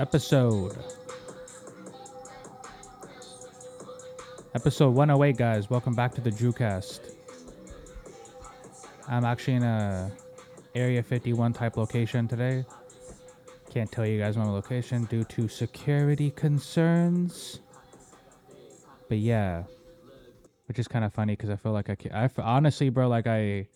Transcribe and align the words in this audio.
episode. 0.00 0.78
Episode 4.54 4.94
108, 4.94 5.36
guys. 5.36 5.68
Welcome 5.68 5.94
back 5.94 6.14
to 6.14 6.22
the 6.22 6.30
Drewcast. 6.30 7.00
I'm 9.08 9.26
actually 9.26 9.56
in 9.56 9.62
a 9.62 10.10
Area 10.74 11.02
51 11.02 11.52
type 11.52 11.76
location 11.76 12.26
today. 12.26 12.64
Can't 13.68 13.92
tell 13.92 14.06
you 14.06 14.18
guys 14.18 14.38
my 14.38 14.46
location 14.46 15.04
due 15.04 15.24
to 15.24 15.48
security 15.48 16.30
concerns. 16.30 17.60
But 19.10 19.18
yeah, 19.18 19.64
which 20.64 20.78
is 20.78 20.88
kind 20.88 21.04
of 21.04 21.12
funny 21.12 21.34
because 21.34 21.50
I 21.50 21.56
feel 21.56 21.72
like 21.72 21.90
I, 21.90 21.96
I 22.10 22.30
honestly, 22.38 22.88
bro, 22.88 23.06
like 23.06 23.26
I 23.26 23.68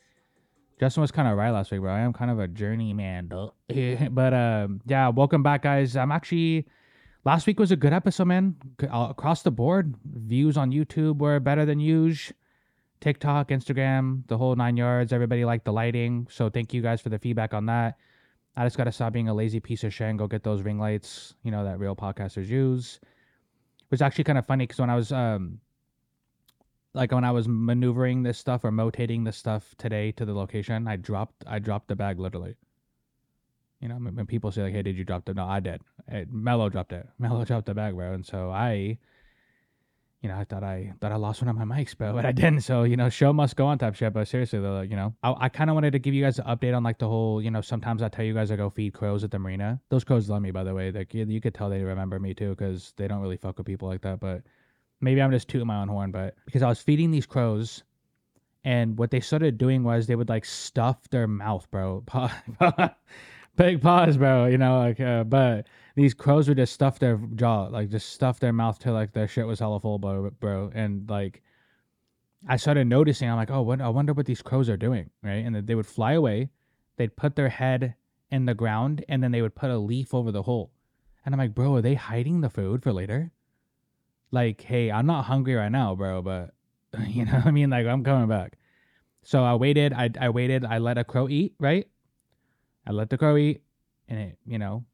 Justin 0.80 1.00
was 1.02 1.12
kind 1.12 1.28
of 1.28 1.36
right 1.36 1.50
last 1.50 1.70
week, 1.70 1.80
bro. 1.80 1.92
I 1.92 2.00
am 2.00 2.12
kind 2.12 2.30
of 2.30 2.38
a 2.38 2.48
journeyman, 2.48 3.28
but 4.10 4.34
um, 4.34 4.80
yeah, 4.86 5.08
welcome 5.08 5.42
back, 5.42 5.62
guys. 5.62 5.96
I'm 5.96 6.10
actually 6.10 6.66
last 7.24 7.46
week 7.46 7.60
was 7.60 7.70
a 7.70 7.76
good 7.76 7.92
episode, 7.92 8.26
man. 8.26 8.56
Across 8.90 9.42
the 9.42 9.50
board, 9.50 9.94
views 10.04 10.56
on 10.56 10.72
YouTube 10.72 11.18
were 11.18 11.38
better 11.40 11.64
than 11.64 11.78
usual. 11.80 12.36
TikTok, 13.00 13.48
Instagram, 13.48 14.26
the 14.28 14.38
whole 14.38 14.56
nine 14.56 14.78
yards. 14.78 15.12
Everybody 15.12 15.44
liked 15.44 15.66
the 15.66 15.72
lighting, 15.72 16.26
so 16.30 16.48
thank 16.48 16.72
you 16.72 16.80
guys 16.80 17.02
for 17.02 17.10
the 17.10 17.18
feedback 17.18 17.52
on 17.52 17.66
that. 17.66 17.98
I 18.56 18.64
just 18.64 18.76
gotta 18.76 18.92
stop 18.92 19.12
being 19.12 19.28
a 19.28 19.34
lazy 19.34 19.60
piece 19.60 19.84
of 19.84 19.92
shit 19.92 20.08
and 20.08 20.18
go 20.18 20.26
get 20.26 20.42
those 20.42 20.62
ring 20.62 20.78
lights, 20.78 21.34
you 21.42 21.50
know, 21.50 21.64
that 21.64 21.78
real 21.78 21.94
podcasters 21.94 22.48
use. 22.48 22.98
It 23.02 23.90
was 23.90 24.00
actually 24.00 24.24
kind 24.24 24.38
of 24.38 24.46
funny 24.46 24.64
because 24.64 24.80
when 24.80 24.90
I 24.90 24.96
was 24.96 25.12
um 25.12 25.60
like 26.94 27.10
when 27.10 27.24
I 27.24 27.32
was 27.32 27.46
maneuvering 27.48 28.22
this 28.22 28.38
stuff 28.38 28.64
or 28.64 28.70
motating 28.70 29.24
this 29.24 29.36
stuff 29.36 29.74
today 29.76 30.12
to 30.12 30.24
the 30.24 30.32
location, 30.32 30.86
I 30.88 30.96
dropped 30.96 31.44
I 31.46 31.58
dropped 31.58 31.88
the 31.88 31.96
bag 31.96 32.18
literally. 32.20 32.54
You 33.80 33.88
know, 33.88 33.96
when 33.96 34.26
people 34.26 34.50
say 34.52 34.62
like, 34.62 34.72
"Hey, 34.72 34.82
did 34.82 34.96
you 34.96 35.04
drop 35.04 35.24
the?" 35.24 35.34
No, 35.34 35.44
I 35.44 35.60
did. 35.60 35.82
It, 36.08 36.32
Mello 36.32 36.68
dropped 36.68 36.92
it. 36.92 37.06
Mello 37.18 37.44
dropped 37.44 37.66
the 37.66 37.74
bag, 37.74 37.94
bro. 37.94 38.12
And 38.14 38.24
so 38.24 38.50
I, 38.50 38.96
you 40.22 40.28
know, 40.28 40.38
I 40.38 40.44
thought 40.44 40.62
I 40.62 40.94
thought 41.00 41.10
I 41.10 41.16
lost 41.16 41.42
one 41.42 41.48
of 41.48 41.56
my 41.56 41.76
mics, 41.76 41.96
bro, 41.96 42.12
but 42.14 42.24
I 42.24 42.32
didn't. 42.32 42.60
So 42.60 42.84
you 42.84 42.96
know, 42.96 43.08
show 43.08 43.32
must 43.32 43.56
go 43.56 43.66
on 43.66 43.78
type 43.78 43.96
shit. 43.96 44.12
But 44.12 44.28
seriously 44.28 44.60
though, 44.60 44.82
you 44.82 44.94
know, 44.94 45.14
I, 45.24 45.34
I 45.38 45.48
kind 45.48 45.68
of 45.68 45.74
wanted 45.74 45.90
to 45.92 45.98
give 45.98 46.14
you 46.14 46.22
guys 46.22 46.38
an 46.38 46.46
update 46.46 46.76
on 46.76 46.84
like 46.84 46.98
the 46.98 47.08
whole, 47.08 47.42
you 47.42 47.50
know, 47.50 47.60
sometimes 47.60 48.02
I 48.02 48.08
tell 48.08 48.24
you 48.24 48.34
guys 48.34 48.52
I 48.52 48.56
go 48.56 48.70
feed 48.70 48.94
crows 48.94 49.24
at 49.24 49.32
the 49.32 49.40
marina. 49.40 49.80
Those 49.90 50.04
crows 50.04 50.30
love 50.30 50.42
me, 50.42 50.52
by 50.52 50.62
the 50.62 50.74
way. 50.74 50.92
Like 50.92 51.12
you, 51.12 51.26
you 51.26 51.40
could 51.40 51.54
tell 51.54 51.68
they 51.68 51.82
remember 51.82 52.20
me 52.20 52.34
too, 52.34 52.50
because 52.50 52.94
they 52.96 53.08
don't 53.08 53.20
really 53.20 53.36
fuck 53.36 53.58
with 53.58 53.66
people 53.66 53.88
like 53.88 54.02
that, 54.02 54.20
but 54.20 54.42
maybe 55.00 55.20
I'm 55.20 55.30
just 55.30 55.48
tooting 55.48 55.66
my 55.66 55.80
own 55.80 55.88
horn, 55.88 56.10
but 56.10 56.34
because 56.44 56.62
I 56.62 56.68
was 56.68 56.80
feeding 56.80 57.10
these 57.10 57.26
crows, 57.26 57.82
and 58.64 58.98
what 58.98 59.10
they 59.10 59.20
started 59.20 59.58
doing 59.58 59.84
was 59.84 60.06
they 60.06 60.16
would 60.16 60.30
like 60.30 60.44
stuff 60.44 61.08
their 61.10 61.26
mouth, 61.26 61.70
bro. 61.70 62.02
Big 63.56 63.82
pause, 63.82 64.16
bro. 64.16 64.46
You 64.46 64.58
know, 64.58 64.78
like, 64.78 64.98
uh, 65.00 65.24
but 65.24 65.68
these 65.94 66.14
crows 66.14 66.48
would 66.48 66.56
just 66.56 66.72
stuff 66.72 66.98
their 66.98 67.18
jaw, 67.36 67.64
like 67.64 67.90
just 67.90 68.12
stuff 68.12 68.40
their 68.40 68.52
mouth 68.52 68.78
till 68.78 68.94
like 68.94 69.12
their 69.12 69.28
shit 69.28 69.46
was 69.46 69.60
hella 69.60 69.80
full, 69.80 69.98
bro. 69.98 70.30
bro. 70.40 70.70
And 70.74 71.08
like, 71.08 71.42
I 72.48 72.56
started 72.56 72.86
noticing, 72.86 73.28
I'm 73.28 73.36
like, 73.36 73.50
oh, 73.50 73.62
what? 73.62 73.80
I 73.80 73.88
wonder 73.90 74.12
what 74.12 74.26
these 74.26 74.42
crows 74.42 74.68
are 74.68 74.76
doing, 74.76 75.10
right? 75.22 75.44
And 75.44 75.66
they 75.66 75.74
would 75.74 75.86
fly 75.86 76.12
away, 76.14 76.48
they'd 76.96 77.16
put 77.16 77.36
their 77.36 77.48
head 77.48 77.94
in 78.30 78.46
the 78.46 78.54
ground, 78.54 79.04
and 79.08 79.22
then 79.22 79.30
they 79.30 79.42
would 79.42 79.54
put 79.54 79.70
a 79.70 79.78
leaf 79.78 80.12
over 80.14 80.32
the 80.32 80.42
hole. 80.42 80.72
And 81.24 81.34
I'm 81.34 81.38
like, 81.38 81.54
bro, 81.54 81.76
are 81.76 81.82
they 81.82 81.94
hiding 81.94 82.40
the 82.40 82.50
food 82.50 82.82
for 82.82 82.92
later? 82.92 83.30
Like, 84.34 84.60
hey, 84.60 84.90
I'm 84.90 85.06
not 85.06 85.24
hungry 85.24 85.54
right 85.54 85.72
now, 85.72 85.94
bro, 85.94 86.20
but 86.20 86.50
you 87.06 87.24
know 87.24 87.40
I 87.44 87.50
mean? 87.50 87.70
Like, 87.70 87.86
I'm 87.86 88.04
coming 88.04 88.28
back. 88.28 88.58
So 89.22 89.42
I 89.42 89.54
waited, 89.54 89.94
I, 89.94 90.10
I 90.20 90.28
waited, 90.28 90.64
I 90.66 90.78
let 90.78 90.98
a 90.98 91.04
crow 91.04 91.28
eat, 91.28 91.54
right? 91.58 91.88
I 92.86 92.92
let 92.92 93.08
the 93.08 93.16
crow 93.16 93.38
eat, 93.38 93.62
and 94.08 94.18
it, 94.18 94.38
you 94.44 94.58
know, 94.58 94.84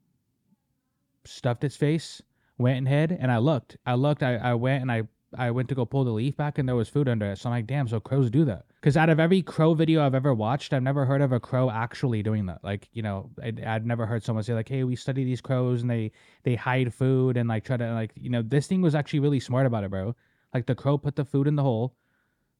stuffed 1.25 1.65
its 1.65 1.75
face, 1.75 2.21
went 2.57 2.77
and 2.77 2.87
hid, 2.87 3.11
and 3.11 3.29
I 3.29 3.39
looked. 3.39 3.75
I 3.85 3.95
looked, 3.95 4.23
I, 4.23 4.37
I 4.37 4.53
went 4.53 4.83
and 4.83 4.91
I 4.91 5.03
I 5.37 5.49
went 5.51 5.69
to 5.69 5.75
go 5.75 5.85
pull 5.85 6.03
the 6.03 6.11
leaf 6.11 6.35
back 6.35 6.57
and 6.57 6.67
there 6.67 6.75
was 6.75 6.89
food 6.89 7.07
under 7.07 7.31
it. 7.31 7.37
So 7.37 7.49
I'm 7.49 7.55
like, 7.55 7.67
damn, 7.67 7.87
so 7.87 7.99
crows 7.99 8.29
do 8.29 8.43
that. 8.45 8.65
Because 8.75 8.97
out 8.97 9.09
of 9.09 9.19
every 9.19 9.41
crow 9.41 9.73
video 9.73 10.05
I've 10.05 10.15
ever 10.15 10.33
watched, 10.33 10.73
I've 10.73 10.83
never 10.83 11.05
heard 11.05 11.21
of 11.21 11.31
a 11.31 11.39
crow 11.39 11.69
actually 11.69 12.21
doing 12.21 12.45
that. 12.47 12.63
Like, 12.63 12.89
you 12.91 13.01
know, 13.01 13.29
I, 13.41 13.51
would 13.73 13.85
never 13.85 14.05
heard 14.05 14.23
someone 14.23 14.43
say 14.43 14.53
like, 14.53 14.67
hey, 14.67 14.83
we 14.83 14.95
study 14.95 15.23
these 15.23 15.39
crows 15.39 15.81
and 15.81 15.89
they 15.89 16.11
they 16.43 16.55
hide 16.55 16.93
food 16.93 17.37
and 17.37 17.47
like 17.47 17.63
try 17.63 17.77
to 17.77 17.93
like, 17.93 18.11
you 18.15 18.29
know, 18.29 18.41
this 18.41 18.67
thing 18.67 18.81
was 18.81 18.93
actually 18.93 19.19
really 19.19 19.39
smart 19.39 19.65
about 19.65 19.83
it, 19.83 19.91
bro. 19.91 20.15
Like 20.53 20.65
the 20.65 20.75
crow 20.75 20.97
put 20.97 21.15
the 21.15 21.23
food 21.23 21.47
in 21.47 21.55
the 21.55 21.63
hole, 21.63 21.95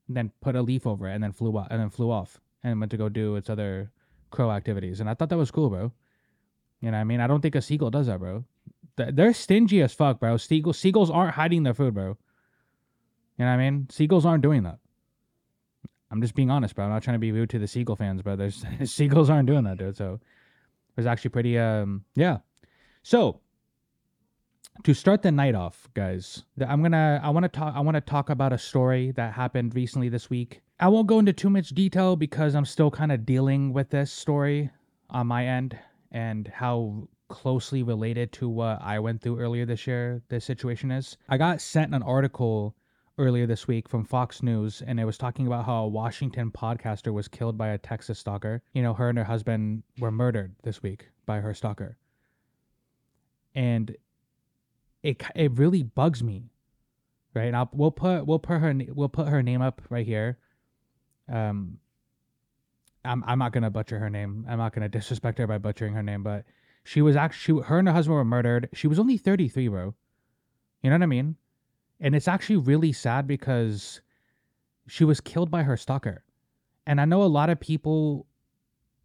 then 0.07 0.31
put 0.41 0.55
a 0.55 0.61
leaf 0.61 0.87
over 0.87 1.09
it 1.09 1.13
and 1.13 1.23
then 1.23 1.33
flew 1.33 1.57
off 1.57 1.67
and 1.69 1.81
then 1.81 1.89
flew 1.89 2.09
off 2.09 2.39
and 2.63 2.79
went 2.79 2.91
to 2.91 2.97
go 2.97 3.09
do 3.09 3.35
its 3.35 3.49
other 3.49 3.91
crow 4.29 4.51
activities. 4.51 5.01
And 5.01 5.09
I 5.09 5.13
thought 5.13 5.29
that 5.29 5.37
was 5.37 5.51
cool, 5.51 5.69
bro. 5.69 5.91
You 6.79 6.91
know 6.91 6.97
I 6.97 7.03
mean? 7.03 7.19
I 7.19 7.27
don't 7.27 7.41
think 7.41 7.55
a 7.55 7.61
seagull 7.61 7.91
does 7.91 8.07
that, 8.07 8.19
bro. 8.19 8.45
They're 8.95 9.33
stingy 9.33 9.81
as 9.81 9.93
fuck, 9.93 10.19
bro. 10.19 10.37
Seagulls 10.37 11.09
aren't 11.09 11.35
hiding 11.35 11.63
their 11.63 11.73
food, 11.73 11.93
bro. 11.93 12.17
You 13.37 13.45
know 13.45 13.51
what 13.51 13.59
I 13.59 13.69
mean? 13.69 13.87
Seagulls 13.89 14.25
aren't 14.25 14.43
doing 14.43 14.63
that. 14.63 14.77
I'm 16.11 16.21
just 16.21 16.35
being 16.35 16.51
honest, 16.51 16.75
bro. 16.75 16.85
I'm 16.85 16.91
not 16.91 17.03
trying 17.03 17.15
to 17.15 17.19
be 17.19 17.31
rude 17.31 17.49
to 17.51 17.59
the 17.59 17.67
Seagull 17.67 17.95
fans, 17.95 18.21
but 18.21 18.37
there's 18.37 18.65
Seagulls 18.83 19.29
aren't 19.29 19.47
doing 19.47 19.63
that, 19.63 19.77
dude. 19.77 19.95
So 19.95 20.15
it 20.15 20.97
was 20.97 21.05
actually 21.05 21.29
pretty 21.29 21.57
um 21.57 22.03
yeah. 22.15 22.39
So 23.03 23.39
to 24.83 24.93
start 24.93 25.21
the 25.21 25.31
night 25.31 25.55
off, 25.55 25.87
guys, 25.93 26.43
I'm 26.67 26.81
gonna 26.81 27.21
I 27.23 27.29
want 27.29 27.43
to 27.43 27.49
talk 27.49 27.73
I 27.75 27.79
want 27.79 27.95
to 27.95 28.01
talk 28.01 28.29
about 28.29 28.51
a 28.51 28.57
story 28.57 29.11
that 29.11 29.33
happened 29.33 29.73
recently 29.73 30.09
this 30.09 30.29
week. 30.29 30.61
I 30.79 30.87
won't 30.87 31.07
go 31.07 31.19
into 31.19 31.33
too 31.33 31.49
much 31.49 31.69
detail 31.69 32.15
because 32.15 32.55
I'm 32.55 32.65
still 32.65 32.91
kind 32.91 33.11
of 33.11 33.25
dealing 33.25 33.71
with 33.71 33.89
this 33.89 34.11
story 34.11 34.69
on 35.09 35.27
my 35.27 35.45
end 35.45 35.77
and 36.11 36.47
how 36.47 37.07
closely 37.29 37.83
related 37.83 38.33
to 38.33 38.49
what 38.49 38.81
I 38.81 38.99
went 38.99 39.21
through 39.21 39.39
earlier 39.39 39.65
this 39.65 39.87
year 39.87 40.21
this 40.27 40.43
situation 40.43 40.91
is. 40.91 41.17
I 41.29 41.37
got 41.37 41.61
sent 41.61 41.95
an 41.95 42.03
article 42.03 42.75
earlier 43.17 43.45
this 43.45 43.67
week 43.67 43.89
from 43.89 44.05
Fox 44.05 44.41
News, 44.41 44.81
and 44.85 44.99
it 44.99 45.05
was 45.05 45.17
talking 45.17 45.47
about 45.47 45.65
how 45.65 45.83
a 45.83 45.87
Washington 45.87 46.51
podcaster 46.51 47.13
was 47.13 47.27
killed 47.27 47.57
by 47.57 47.69
a 47.69 47.77
Texas 47.77 48.19
stalker. 48.19 48.61
You 48.73 48.81
know, 48.81 48.93
her 48.93 49.09
and 49.09 49.17
her 49.17 49.23
husband 49.23 49.83
were 49.99 50.11
murdered 50.11 50.55
this 50.63 50.81
week 50.81 51.09
by 51.25 51.39
her 51.39 51.53
stalker, 51.53 51.97
and 53.53 53.95
it 55.03 55.23
it 55.35 55.57
really 55.57 55.83
bugs 55.83 56.23
me, 56.23 56.51
right? 57.33 57.51
Now 57.51 57.69
we'll 57.73 57.91
put 57.91 58.25
we'll 58.25 58.39
put 58.39 58.59
her 58.59 58.73
we'll 58.89 59.09
put 59.09 59.27
her 59.27 59.43
name 59.43 59.61
up 59.61 59.81
right 59.89 60.05
here. 60.05 60.37
Um, 61.31 61.79
I'm 63.03 63.23
I'm 63.25 63.39
not 63.39 63.51
gonna 63.51 63.69
butcher 63.69 63.99
her 63.99 64.09
name. 64.09 64.45
I'm 64.49 64.57
not 64.57 64.73
gonna 64.73 64.89
disrespect 64.89 65.37
her 65.39 65.47
by 65.47 65.57
butchering 65.57 65.93
her 65.93 66.03
name, 66.03 66.23
but 66.23 66.45
she 66.83 67.01
was 67.01 67.15
actually 67.15 67.63
her 67.63 67.79
and 67.79 67.87
her 67.87 67.93
husband 67.93 68.15
were 68.15 68.25
murdered. 68.25 68.69
She 68.73 68.87
was 68.87 68.99
only 68.99 69.17
33, 69.17 69.67
bro. 69.67 69.93
You 70.81 70.89
know 70.89 70.95
what 70.95 71.03
I 71.03 71.07
mean? 71.07 71.35
And 72.01 72.15
it's 72.15 72.27
actually 72.27 72.57
really 72.57 72.91
sad 72.91 73.27
because 73.27 74.01
she 74.87 75.05
was 75.05 75.21
killed 75.21 75.51
by 75.51 75.63
her 75.63 75.77
stalker. 75.77 76.23
And 76.85 76.99
I 76.99 77.05
know 77.05 77.23
a 77.23 77.25
lot 77.25 77.49
of 77.49 77.59
people 77.59 78.25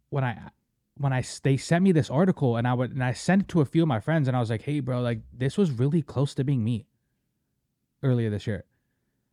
when 0.09 0.23
I 0.23 0.49
when 0.97 1.13
I 1.13 1.23
they 1.43 1.57
sent 1.57 1.83
me 1.83 1.91
this 1.91 2.09
article 2.09 2.57
and 2.57 2.67
I 2.67 2.73
would 2.73 2.91
and 2.91 3.03
I 3.03 3.13
sent 3.13 3.43
it 3.43 3.47
to 3.49 3.61
a 3.61 3.65
few 3.65 3.83
of 3.83 3.87
my 3.87 3.99
friends 3.99 4.27
and 4.27 4.35
I 4.35 4.39
was 4.39 4.49
like, 4.49 4.63
"Hey 4.63 4.79
bro, 4.79 5.01
like 5.01 5.21
this 5.31 5.57
was 5.57 5.71
really 5.71 6.01
close 6.01 6.33
to 6.35 6.43
being 6.43 6.63
me 6.63 6.87
earlier 8.01 8.31
this 8.31 8.47
year." 8.47 8.65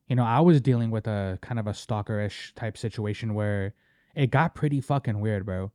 You 0.09 0.17
know, 0.17 0.25
I 0.25 0.41
was 0.41 0.61
dealing 0.61 0.91
with 0.91 1.07
a 1.07 1.39
kind 1.41 1.59
of 1.59 1.67
a 1.67 1.73
stalkerish 1.73 2.55
type 2.55 2.77
situation 2.77 3.33
where 3.35 3.73
it 4.15 4.31
got 4.31 4.55
pretty 4.55 4.81
fucking 4.83 5.19
weird, 5.21 5.47
bro. 5.47 5.73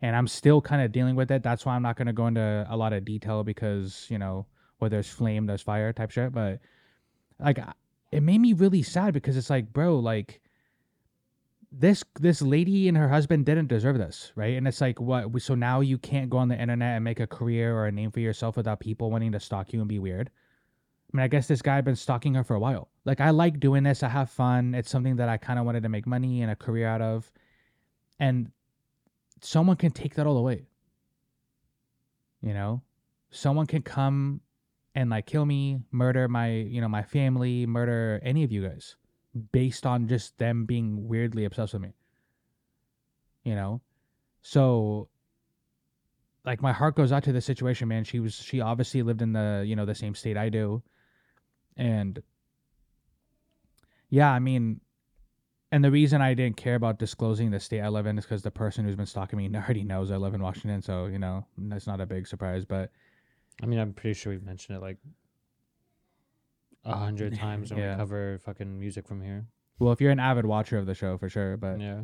And 0.00 0.14
I'm 0.14 0.28
still 0.28 0.60
kind 0.60 0.82
of 0.82 0.92
dealing 0.92 1.16
with 1.16 1.30
it. 1.30 1.42
That's 1.42 1.66
why 1.66 1.74
I'm 1.74 1.82
not 1.82 1.96
going 1.96 2.06
to 2.06 2.12
go 2.12 2.26
into 2.26 2.66
a 2.68 2.76
lot 2.76 2.92
of 2.92 3.04
detail 3.04 3.42
because, 3.42 4.06
you 4.08 4.18
know, 4.18 4.46
where 4.78 4.90
there's 4.90 5.08
flame, 5.08 5.46
there's 5.46 5.62
fire 5.62 5.92
type 5.92 6.10
shit, 6.10 6.32
but 6.32 6.60
like 7.38 7.58
it 8.12 8.22
made 8.22 8.38
me 8.38 8.52
really 8.52 8.82
sad 8.82 9.12
because 9.12 9.36
it's 9.36 9.50
like 9.50 9.72
bro 9.72 9.98
like 9.98 10.40
this 11.72 12.04
this 12.20 12.40
lady 12.40 12.88
and 12.88 12.96
her 12.96 13.08
husband 13.08 13.44
didn't 13.44 13.68
deserve 13.68 13.98
this 13.98 14.32
right? 14.34 14.56
And 14.56 14.66
it's 14.66 14.80
like 14.80 15.00
what 15.00 15.40
so 15.42 15.54
now 15.54 15.80
you 15.80 15.98
can't 15.98 16.30
go 16.30 16.38
on 16.38 16.48
the 16.48 16.60
internet 16.60 16.94
and 16.94 17.04
make 17.04 17.20
a 17.20 17.26
career 17.26 17.74
or 17.74 17.86
a 17.86 17.92
name 17.92 18.10
for 18.10 18.20
yourself 18.20 18.56
without 18.56 18.80
people 18.80 19.10
wanting 19.10 19.32
to 19.32 19.40
stalk 19.40 19.72
you 19.72 19.80
and 19.80 19.88
be 19.88 19.98
weird? 19.98 20.30
I 21.12 21.16
mean 21.16 21.24
i 21.24 21.28
guess 21.28 21.46
this 21.46 21.62
guy 21.62 21.76
had 21.76 21.84
been 21.84 21.96
stalking 21.96 22.34
her 22.34 22.44
for 22.44 22.54
a 22.54 22.60
while. 22.60 22.88
Like 23.04 23.20
i 23.20 23.30
like 23.30 23.60
doing 23.60 23.82
this. 23.82 24.02
I 24.02 24.08
have 24.08 24.30
fun. 24.30 24.74
It's 24.74 24.90
something 24.90 25.16
that 25.16 25.28
i 25.28 25.36
kind 25.36 25.58
of 25.58 25.66
wanted 25.66 25.82
to 25.82 25.88
make 25.88 26.06
money 26.06 26.42
and 26.42 26.50
a 26.50 26.56
career 26.56 26.88
out 26.88 27.02
of. 27.02 27.30
And 28.18 28.50
someone 29.42 29.76
can 29.76 29.90
take 29.90 30.14
that 30.14 30.26
all 30.26 30.38
away 30.38 30.66
you 32.46 32.54
know? 32.54 32.80
Someone 33.30 33.66
can 33.66 33.82
come 33.82 34.40
and 34.96 35.10
like 35.10 35.26
kill 35.26 35.44
me, 35.44 35.78
murder 35.92 36.26
my, 36.26 36.50
you 36.50 36.80
know, 36.80 36.88
my 36.88 37.02
family, 37.02 37.66
murder 37.66 38.18
any 38.24 38.42
of 38.42 38.50
you 38.50 38.66
guys 38.66 38.96
based 39.52 39.84
on 39.84 40.08
just 40.08 40.36
them 40.38 40.64
being 40.64 41.06
weirdly 41.06 41.44
obsessed 41.44 41.74
with 41.74 41.82
me. 41.82 41.92
You 43.44 43.54
know? 43.54 43.82
So 44.40 45.08
like 46.46 46.62
my 46.62 46.72
heart 46.72 46.96
goes 46.96 47.12
out 47.12 47.24
to 47.24 47.32
the 47.32 47.42
situation, 47.42 47.88
man. 47.88 48.04
She 48.04 48.20
was 48.20 48.34
she 48.34 48.62
obviously 48.62 49.02
lived 49.02 49.20
in 49.20 49.34
the, 49.34 49.62
you 49.66 49.76
know, 49.76 49.84
the 49.84 49.94
same 49.94 50.14
state 50.14 50.38
I 50.38 50.48
do. 50.48 50.82
And 51.76 52.22
yeah, 54.08 54.32
I 54.32 54.38
mean 54.38 54.80
and 55.72 55.84
the 55.84 55.90
reason 55.90 56.22
I 56.22 56.32
didn't 56.32 56.56
care 56.56 56.76
about 56.76 56.98
disclosing 56.98 57.50
the 57.50 57.60
state 57.60 57.82
I 57.82 57.88
live 57.88 58.06
in 58.06 58.16
is 58.16 58.24
because 58.24 58.40
the 58.40 58.50
person 58.50 58.86
who's 58.86 58.96
been 58.96 59.04
stalking 59.04 59.36
me 59.36 59.50
already 59.54 59.84
knows 59.84 60.10
I 60.10 60.16
live 60.16 60.32
in 60.32 60.40
Washington, 60.40 60.80
so 60.80 61.04
you 61.04 61.18
know, 61.18 61.44
that's 61.58 61.86
not 61.86 62.00
a 62.00 62.06
big 62.06 62.26
surprise. 62.26 62.64
But 62.64 62.90
I 63.62 63.66
mean, 63.66 63.78
I'm 63.78 63.92
pretty 63.92 64.14
sure 64.14 64.32
we've 64.32 64.42
mentioned 64.42 64.76
it 64.76 64.80
like 64.80 64.98
a 66.84 66.94
hundred 66.96 67.34
times 67.38 67.70
when 67.70 67.80
Yeah. 67.80 67.94
we 67.94 67.96
cover 67.98 68.38
fucking 68.44 68.78
music 68.78 69.06
from 69.06 69.22
here. 69.22 69.46
Well, 69.78 69.92
if 69.92 70.00
you're 70.00 70.10
an 70.10 70.20
avid 70.20 70.46
watcher 70.46 70.78
of 70.78 70.86
the 70.86 70.94
show, 70.94 71.18
for 71.18 71.28
sure. 71.28 71.56
But 71.56 71.80
yeah. 71.80 72.02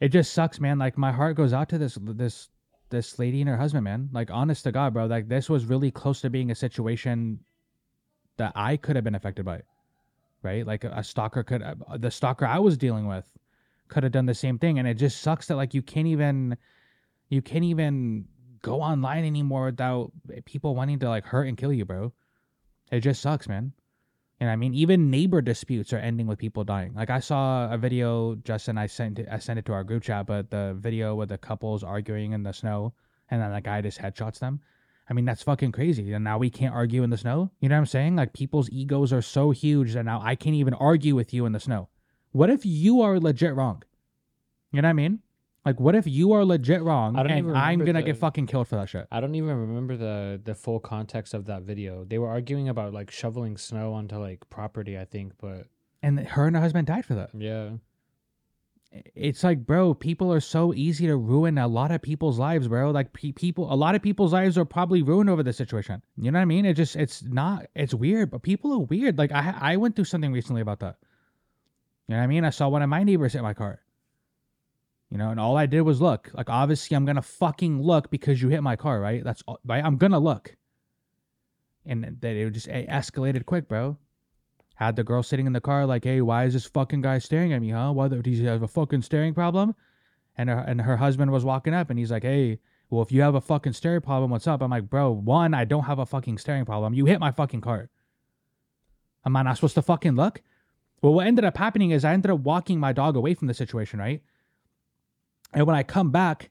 it 0.00 0.08
just 0.10 0.32
sucks, 0.32 0.60
man. 0.60 0.78
Like 0.78 0.96
my 0.98 1.12
heart 1.12 1.36
goes 1.36 1.52
out 1.52 1.68
to 1.70 1.78
this 1.78 1.98
this 2.02 2.48
this 2.90 3.18
lady 3.18 3.40
and 3.40 3.48
her 3.50 3.56
husband, 3.56 3.84
man. 3.84 4.08
Like 4.12 4.30
honest 4.30 4.64
to 4.64 4.72
God, 4.72 4.94
bro. 4.94 5.06
Like 5.06 5.28
this 5.28 5.50
was 5.50 5.64
really 5.66 5.90
close 5.90 6.20
to 6.22 6.30
being 6.30 6.50
a 6.50 6.54
situation 6.54 7.40
that 8.36 8.52
I 8.54 8.76
could 8.76 8.94
have 8.96 9.04
been 9.04 9.16
affected 9.16 9.44
by, 9.44 9.62
right? 10.42 10.64
Like 10.66 10.84
a, 10.84 10.90
a 10.90 11.02
stalker 11.04 11.42
could, 11.42 11.60
uh, 11.60 11.74
the 11.98 12.10
stalker 12.10 12.46
I 12.46 12.60
was 12.60 12.76
dealing 12.78 13.08
with, 13.08 13.26
could 13.88 14.04
have 14.04 14.12
done 14.12 14.26
the 14.26 14.34
same 14.34 14.58
thing, 14.58 14.78
and 14.78 14.86
it 14.86 14.94
just 14.94 15.20
sucks 15.22 15.48
that 15.48 15.56
like 15.56 15.74
you 15.74 15.82
can't 15.82 16.06
even, 16.06 16.56
you 17.30 17.42
can't 17.42 17.64
even 17.64 18.26
go 18.62 18.80
online 18.80 19.24
anymore 19.24 19.66
without 19.66 20.12
eh, 20.32 20.40
people 20.44 20.74
wanting 20.74 20.98
to 21.00 21.08
like 21.08 21.24
hurt 21.24 21.48
and 21.48 21.56
kill 21.56 21.72
you, 21.72 21.84
bro. 21.84 22.12
It 22.90 23.00
just 23.00 23.22
sucks, 23.22 23.48
man. 23.48 23.72
And 24.40 24.48
I 24.48 24.56
mean, 24.56 24.72
even 24.72 25.10
neighbor 25.10 25.40
disputes 25.40 25.92
are 25.92 25.98
ending 25.98 26.26
with 26.26 26.38
people 26.38 26.62
dying. 26.62 26.94
Like 26.94 27.10
I 27.10 27.18
saw 27.18 27.72
a 27.72 27.76
video, 27.76 28.36
Justin, 28.36 28.78
I 28.78 28.86
sent 28.86 29.18
it, 29.18 29.28
I 29.30 29.38
sent 29.38 29.58
it 29.58 29.64
to 29.66 29.72
our 29.72 29.82
group 29.82 30.04
chat, 30.04 30.26
but 30.26 30.50
the 30.50 30.76
video 30.78 31.14
with 31.16 31.30
the 31.30 31.38
couples 31.38 31.82
arguing 31.82 32.32
in 32.32 32.44
the 32.44 32.52
snow, 32.52 32.94
and 33.30 33.42
then 33.42 33.52
the 33.52 33.60
guy 33.60 33.80
just 33.82 33.98
headshots 33.98 34.38
them. 34.38 34.60
I 35.10 35.14
mean, 35.14 35.24
that's 35.24 35.42
fucking 35.42 35.72
crazy. 35.72 36.12
And 36.12 36.22
now 36.22 36.38
we 36.38 36.50
can't 36.50 36.74
argue 36.74 37.02
in 37.02 37.10
the 37.10 37.16
snow. 37.16 37.50
You 37.60 37.68
know 37.68 37.76
what 37.76 37.80
I'm 37.80 37.86
saying? 37.86 38.16
Like 38.16 38.32
people's 38.32 38.70
egos 38.70 39.12
are 39.12 39.22
so 39.22 39.50
huge 39.50 39.94
that 39.94 40.04
now 40.04 40.20
I 40.22 40.34
can't 40.34 40.54
even 40.54 40.74
argue 40.74 41.14
with 41.14 41.32
you 41.32 41.46
in 41.46 41.52
the 41.52 41.60
snow. 41.60 41.88
What 42.32 42.50
if 42.50 42.64
you 42.64 43.00
are 43.00 43.18
legit 43.18 43.54
wrong? 43.54 43.82
You 44.70 44.82
know 44.82 44.88
what 44.88 44.90
I 44.90 44.94
mean? 44.94 45.20
Like, 45.66 45.78
what 45.80 45.94
if 45.94 46.06
you 46.06 46.32
are 46.32 46.44
legit 46.44 46.82
wrong 46.82 47.16
I 47.16 47.22
don't 47.24 47.32
and 47.32 47.38
I'm 47.56 47.72
remember 47.80 47.84
gonna 47.86 48.00
the- 48.00 48.06
get 48.06 48.16
fucking 48.16 48.46
killed 48.46 48.68
for 48.68 48.76
that 48.76 48.88
shit? 48.88 49.06
I 49.12 49.20
don't 49.20 49.34
even 49.34 49.54
remember 49.56 49.96
the 49.96 50.40
the 50.42 50.54
full 50.54 50.80
context 50.80 51.34
of 51.34 51.44
that 51.46 51.62
video. 51.62 52.04
They 52.04 52.18
were 52.18 52.28
arguing 52.28 52.68
about 52.68 52.92
like 52.94 53.10
shoveling 53.10 53.56
snow 53.58 53.92
onto 53.92 54.16
like 54.16 54.48
property, 54.50 54.98
I 54.98 55.04
think, 55.04 55.32
but 55.38 55.66
And 56.02 56.20
her 56.20 56.46
and 56.46 56.56
her 56.56 56.62
husband 56.62 56.86
died 56.86 57.04
for 57.04 57.14
that. 57.16 57.30
yeah. 57.36 57.70
it's 59.14 59.44
like 59.44 59.66
bro 59.66 59.92
people 59.92 60.32
are 60.32 60.40
so 60.40 60.72
easy 60.72 61.06
to 61.06 61.14
ruin 61.16 61.58
a 61.58 61.68
lot 61.68 61.90
of 61.90 62.00
people's 62.00 62.38
lives 62.38 62.66
bro 62.68 62.90
like 62.90 63.12
pe- 63.12 63.32
people 63.32 63.70
a 63.70 63.76
lot 63.76 63.94
of 63.94 64.00
people's 64.00 64.32
lives 64.32 64.56
are 64.56 64.64
probably 64.64 65.02
ruined 65.02 65.28
over 65.28 65.42
this 65.42 65.58
situation 65.58 66.00
you 66.16 66.30
know 66.30 66.38
what 66.38 66.42
i 66.42 66.46
mean 66.46 66.64
it 66.64 66.72
just 66.72 66.96
it's 66.96 67.22
not 67.24 67.66
it's 67.74 67.92
weird 67.92 68.30
but 68.30 68.40
people 68.40 68.72
are 68.72 68.78
weird 68.78 69.18
like 69.18 69.30
i 69.30 69.54
i 69.60 69.76
went 69.76 69.94
through 69.94 70.06
something 70.06 70.32
recently 70.32 70.62
about 70.62 70.80
that 70.80 70.96
you 72.06 72.14
know 72.14 72.16
what 72.16 72.22
i 72.24 72.26
mean 72.26 72.46
i 72.46 72.50
saw 72.50 72.66
one 72.66 72.80
of 72.80 72.88
my 72.88 73.02
neighbors 73.04 73.34
hit 73.34 73.42
my 73.42 73.52
car 73.52 73.78
you 75.10 75.18
know 75.18 75.30
and 75.30 75.40
all 75.40 75.56
i 75.56 75.66
did 75.66 75.82
was 75.82 76.00
look 76.00 76.30
like 76.34 76.50
obviously 76.50 76.96
i'm 76.96 77.04
gonna 77.04 77.22
fucking 77.22 77.82
look 77.82 78.10
because 78.10 78.40
you 78.42 78.48
hit 78.48 78.62
my 78.62 78.76
car 78.76 79.00
right 79.00 79.24
that's 79.24 79.42
all 79.46 79.58
right 79.64 79.84
i'm 79.84 79.96
gonna 79.96 80.18
look 80.18 80.56
and 81.86 82.16
that 82.20 82.36
it 82.36 82.50
just 82.52 82.68
it 82.68 82.88
escalated 82.88 83.46
quick 83.46 83.68
bro 83.68 83.96
had 84.78 84.94
the 84.94 85.02
girl 85.02 85.24
sitting 85.24 85.46
in 85.46 85.52
the 85.52 85.60
car 85.60 85.86
like, 85.86 86.04
"Hey, 86.04 86.20
why 86.20 86.44
is 86.44 86.52
this 86.52 86.64
fucking 86.64 87.00
guy 87.00 87.18
staring 87.18 87.52
at 87.52 87.60
me, 87.60 87.70
huh? 87.70 87.90
Why 87.92 88.06
does 88.06 88.24
he 88.24 88.44
have 88.44 88.62
a 88.62 88.68
fucking 88.68 89.02
staring 89.02 89.34
problem?" 89.34 89.74
And 90.36 90.48
her 90.48 90.58
and 90.60 90.82
her 90.82 90.98
husband 90.98 91.32
was 91.32 91.44
walking 91.44 91.74
up, 91.74 91.90
and 91.90 91.98
he's 91.98 92.12
like, 92.12 92.22
"Hey, 92.22 92.60
well, 92.88 93.02
if 93.02 93.10
you 93.10 93.22
have 93.22 93.34
a 93.34 93.40
fucking 93.40 93.72
staring 93.72 94.02
problem, 94.02 94.30
what's 94.30 94.46
up?" 94.46 94.62
I'm 94.62 94.70
like, 94.70 94.88
"Bro, 94.88 95.10
one, 95.10 95.52
I 95.52 95.64
don't 95.64 95.82
have 95.84 95.98
a 95.98 96.06
fucking 96.06 96.38
staring 96.38 96.64
problem. 96.64 96.94
You 96.94 97.06
hit 97.06 97.18
my 97.18 97.32
fucking 97.32 97.60
car. 97.60 97.90
Am 99.26 99.34
I 99.34 99.42
not 99.42 99.56
supposed 99.56 99.74
to 99.74 99.82
fucking 99.82 100.14
look?" 100.14 100.42
Well, 101.02 101.12
what 101.12 101.26
ended 101.26 101.44
up 101.44 101.56
happening 101.56 101.90
is 101.90 102.04
I 102.04 102.12
ended 102.12 102.30
up 102.30 102.40
walking 102.40 102.78
my 102.78 102.92
dog 102.92 103.16
away 103.16 103.34
from 103.34 103.48
the 103.48 103.54
situation, 103.54 103.98
right? 103.98 104.22
And 105.52 105.66
when 105.66 105.76
I 105.76 105.82
come 105.82 106.10
back, 106.10 106.50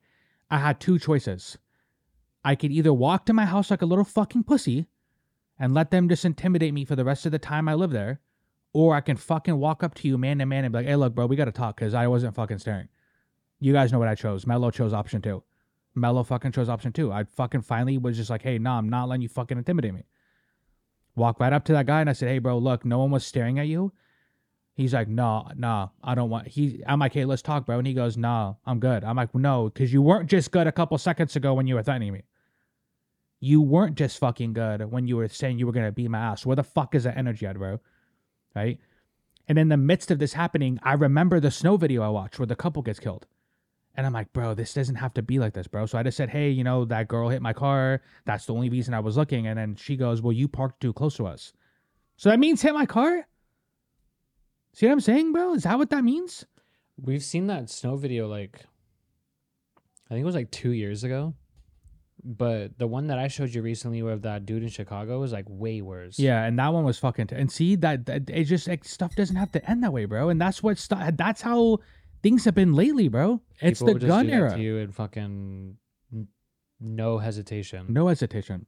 I 0.50 0.58
had 0.58 0.80
two 0.80 0.98
choices. 1.00 1.58
I 2.44 2.56
could 2.56 2.72
either 2.72 2.94
walk 2.94 3.26
to 3.26 3.34
my 3.34 3.46
house 3.46 3.70
like 3.70 3.82
a 3.82 3.86
little 3.86 4.06
fucking 4.06 4.44
pussy 4.44 4.88
and 5.60 5.74
let 5.74 5.92
them 5.92 6.08
just 6.08 6.26
intimidate 6.26 6.74
me 6.74 6.86
for 6.86 6.96
the 6.96 7.06
rest 7.06 7.26
of 7.26 7.32
the 7.32 7.40
time 7.40 7.68
I 7.68 7.74
live 7.74 7.92
there, 7.92 8.22
or 8.74 8.96
I 8.96 9.02
can 9.02 9.18
fucking 9.18 9.58
walk 9.58 9.84
up 9.84 9.96
to 9.96 10.08
you 10.08 10.18
man 10.18 10.38
to 10.40 10.46
man 10.46 10.64
and 10.64 10.72
be 10.72 10.80
like, 10.80 10.88
hey, 10.88 10.96
look, 10.96 11.16
bro, 11.16 11.26
we 11.26 11.36
got 11.36 11.46
to 11.46 11.52
talk 11.52 11.76
because 11.78 11.94
I 11.94 12.08
wasn't 12.08 12.36
fucking 12.36 12.60
staring. 12.60 12.88
You 13.60 13.74
guys 13.74 13.92
know 13.92 14.00
what 14.00 14.08
I 14.08 14.16
chose. 14.16 14.46
Mello 14.46 14.70
chose 14.70 14.94
option 14.94 15.22
two. 15.22 15.44
Mello 15.96 16.24
fucking 16.24 16.52
chose 16.52 16.70
option 16.70 16.94
two. 16.94 17.12
I 17.12 17.24
fucking 17.24 17.62
finally 17.62 17.98
was 17.98 18.18
just 18.18 18.30
like, 18.30 18.44
hey, 18.44 18.60
nah, 18.60 18.78
I'm 18.78 18.90
not 18.90 19.10
letting 19.10 19.24
you 19.24 19.30
fucking 19.30 19.58
intimidate 19.58 19.96
me. 19.96 20.04
Walk 21.16 21.40
right 21.40 21.52
up 21.52 21.66
to 21.66 21.74
that 21.74 21.88
guy 21.88 22.02
and 22.02 22.10
I 22.10 22.14
said, 22.14 22.30
hey, 22.30 22.38
bro, 22.38 22.60
look, 22.60 22.86
no 22.86 23.00
one 23.00 23.10
was 23.10 23.26
staring 23.26 23.58
at 23.58 23.68
you. 23.68 23.92
He's 24.78 24.94
like, 24.94 25.08
nah, 25.08 25.50
nah, 25.56 25.90
I 26.04 26.14
don't 26.14 26.30
want. 26.30 26.48
He, 26.48 26.84
I'm 26.86 27.00
like, 27.00 27.12
hey, 27.12 27.26
let's 27.26 27.42
talk, 27.42 27.66
bro. 27.66 27.80
And 27.80 27.88
he 27.88 27.96
goes, 27.96 28.16
nah, 28.16 28.54
I'm 28.64 28.80
good. 28.80 29.04
I'm 29.04 29.16
like, 29.16 29.34
no, 29.34 29.72
because 29.74 29.92
you 29.92 30.04
weren't 30.04 30.30
just 30.30 30.52
good 30.52 30.68
a 30.68 30.72
couple 30.72 30.96
seconds 31.00 31.36
ago 31.36 31.56
when 31.56 31.66
you 31.66 31.74
were 31.74 31.82
threatening 31.82 32.14
me. 32.14 32.22
You 33.40 33.60
weren't 33.60 33.96
just 33.96 34.20
fucking 34.20 34.54
good 34.54 34.92
when 34.92 35.08
you 35.08 35.18
were 35.18 35.28
saying 35.30 35.58
you 35.58 35.66
were 35.66 35.72
gonna 35.72 35.92
beat 35.92 36.12
my 36.12 36.20
ass. 36.20 36.46
Where 36.46 36.56
the 36.56 36.64
fuck 36.64 36.94
is 36.94 37.06
that 37.06 37.18
energy 37.18 37.48
at, 37.48 37.58
bro? 37.58 37.80
Right? 38.56 38.80
And 39.48 39.58
in 39.58 39.70
the 39.70 39.78
midst 39.78 40.12
of 40.12 40.20
this 40.20 40.34
happening, 40.34 40.80
I 40.84 40.94
remember 40.94 41.40
the 41.40 41.50
snow 41.50 41.76
video 41.76 42.04
I 42.04 42.10
watched 42.10 42.38
where 42.38 42.46
the 42.46 42.56
couple 42.56 42.84
gets 42.84 43.00
killed. 43.00 43.26
And 43.96 44.06
I'm 44.06 44.14
like, 44.14 44.32
bro, 44.32 44.54
this 44.54 44.76
doesn't 44.76 44.94
have 44.94 45.16
to 45.16 45.24
be 45.24 45.40
like 45.40 45.54
this, 45.54 45.68
bro. 45.68 45.88
So 45.88 45.98
I 45.98 46.04
just 46.04 46.18
said, 46.18 46.30
hey, 46.30 46.52
you 46.52 46.64
know, 46.64 46.86
that 46.86 47.08
girl 47.08 47.30
hit 47.30 47.42
my 47.42 47.54
car. 47.54 48.04
That's 48.26 48.46
the 48.46 48.54
only 48.54 48.70
reason 48.70 48.94
I 48.94 49.00
was 49.00 49.18
looking. 49.18 49.48
And 49.48 49.58
then 49.58 49.76
she 49.76 49.98
goes, 49.98 50.22
well, 50.22 50.34
you 50.34 50.48
parked 50.48 50.82
too 50.82 50.94
close 50.94 51.16
to 51.18 51.26
us. 51.26 51.52
So 52.16 52.30
that 52.30 52.38
means 52.38 52.62
hit 52.62 52.76
my 52.76 52.86
car? 52.86 53.26
See 54.78 54.86
what 54.86 54.92
I'm 54.92 55.00
saying, 55.00 55.32
bro? 55.32 55.56
Is 55.56 55.64
that 55.64 55.80
what 55.80 55.90
that 55.90 56.04
means? 56.04 56.46
We've 57.02 57.24
seen 57.24 57.48
that 57.48 57.68
snow 57.72 57.96
video 57.96 58.28
like 58.28 58.64
I 60.06 60.14
think 60.14 60.22
it 60.22 60.26
was 60.26 60.36
like 60.36 60.52
two 60.52 60.70
years 60.70 61.04
ago. 61.04 61.34
But 62.24 62.78
the 62.78 62.86
one 62.86 63.08
that 63.08 63.18
I 63.18 63.28
showed 63.28 63.56
you 63.56 63.64
recently 63.64 64.04
with 64.04 64.22
that 64.22 64.46
dude 64.46 64.62
in 64.62 64.70
Chicago 64.70 65.20
was 65.20 65.34
like 65.34 65.46
way 65.48 65.82
worse. 65.82 66.20
Yeah, 66.20 66.44
and 66.44 66.60
that 66.60 66.72
one 66.74 66.84
was 66.84 67.00
fucking. 67.00 67.26
T- 67.26 67.36
and 67.36 67.52
see 67.52 67.76
that, 67.78 68.06
that 68.06 68.30
it 68.30 68.44
just 68.44 68.68
like, 68.68 68.86
stuff 68.86 69.16
doesn't 69.16 69.36
have 69.36 69.52
to 69.54 69.68
end 69.68 69.84
that 69.84 69.94
way, 69.94 70.06
bro. 70.06 70.30
And 70.30 70.40
that's 70.40 70.62
what 70.62 70.78
stu- 70.78 71.12
That's 71.14 71.42
how 71.42 71.80
things 72.22 72.46
have 72.46 72.54
been 72.54 72.74
lately, 72.74 73.08
bro. 73.08 73.42
It's 73.60 73.80
People 73.80 73.96
the 73.96 74.00
just 74.02 74.10
gun 74.10 74.26
do 74.26 74.32
that 74.32 74.38
era. 74.38 74.52
to 74.58 74.62
you 74.62 74.78
and 74.78 74.94
fucking 74.94 75.78
no 76.80 77.18
hesitation. 77.18 77.88
No 77.90 78.10
hesitation. 78.10 78.68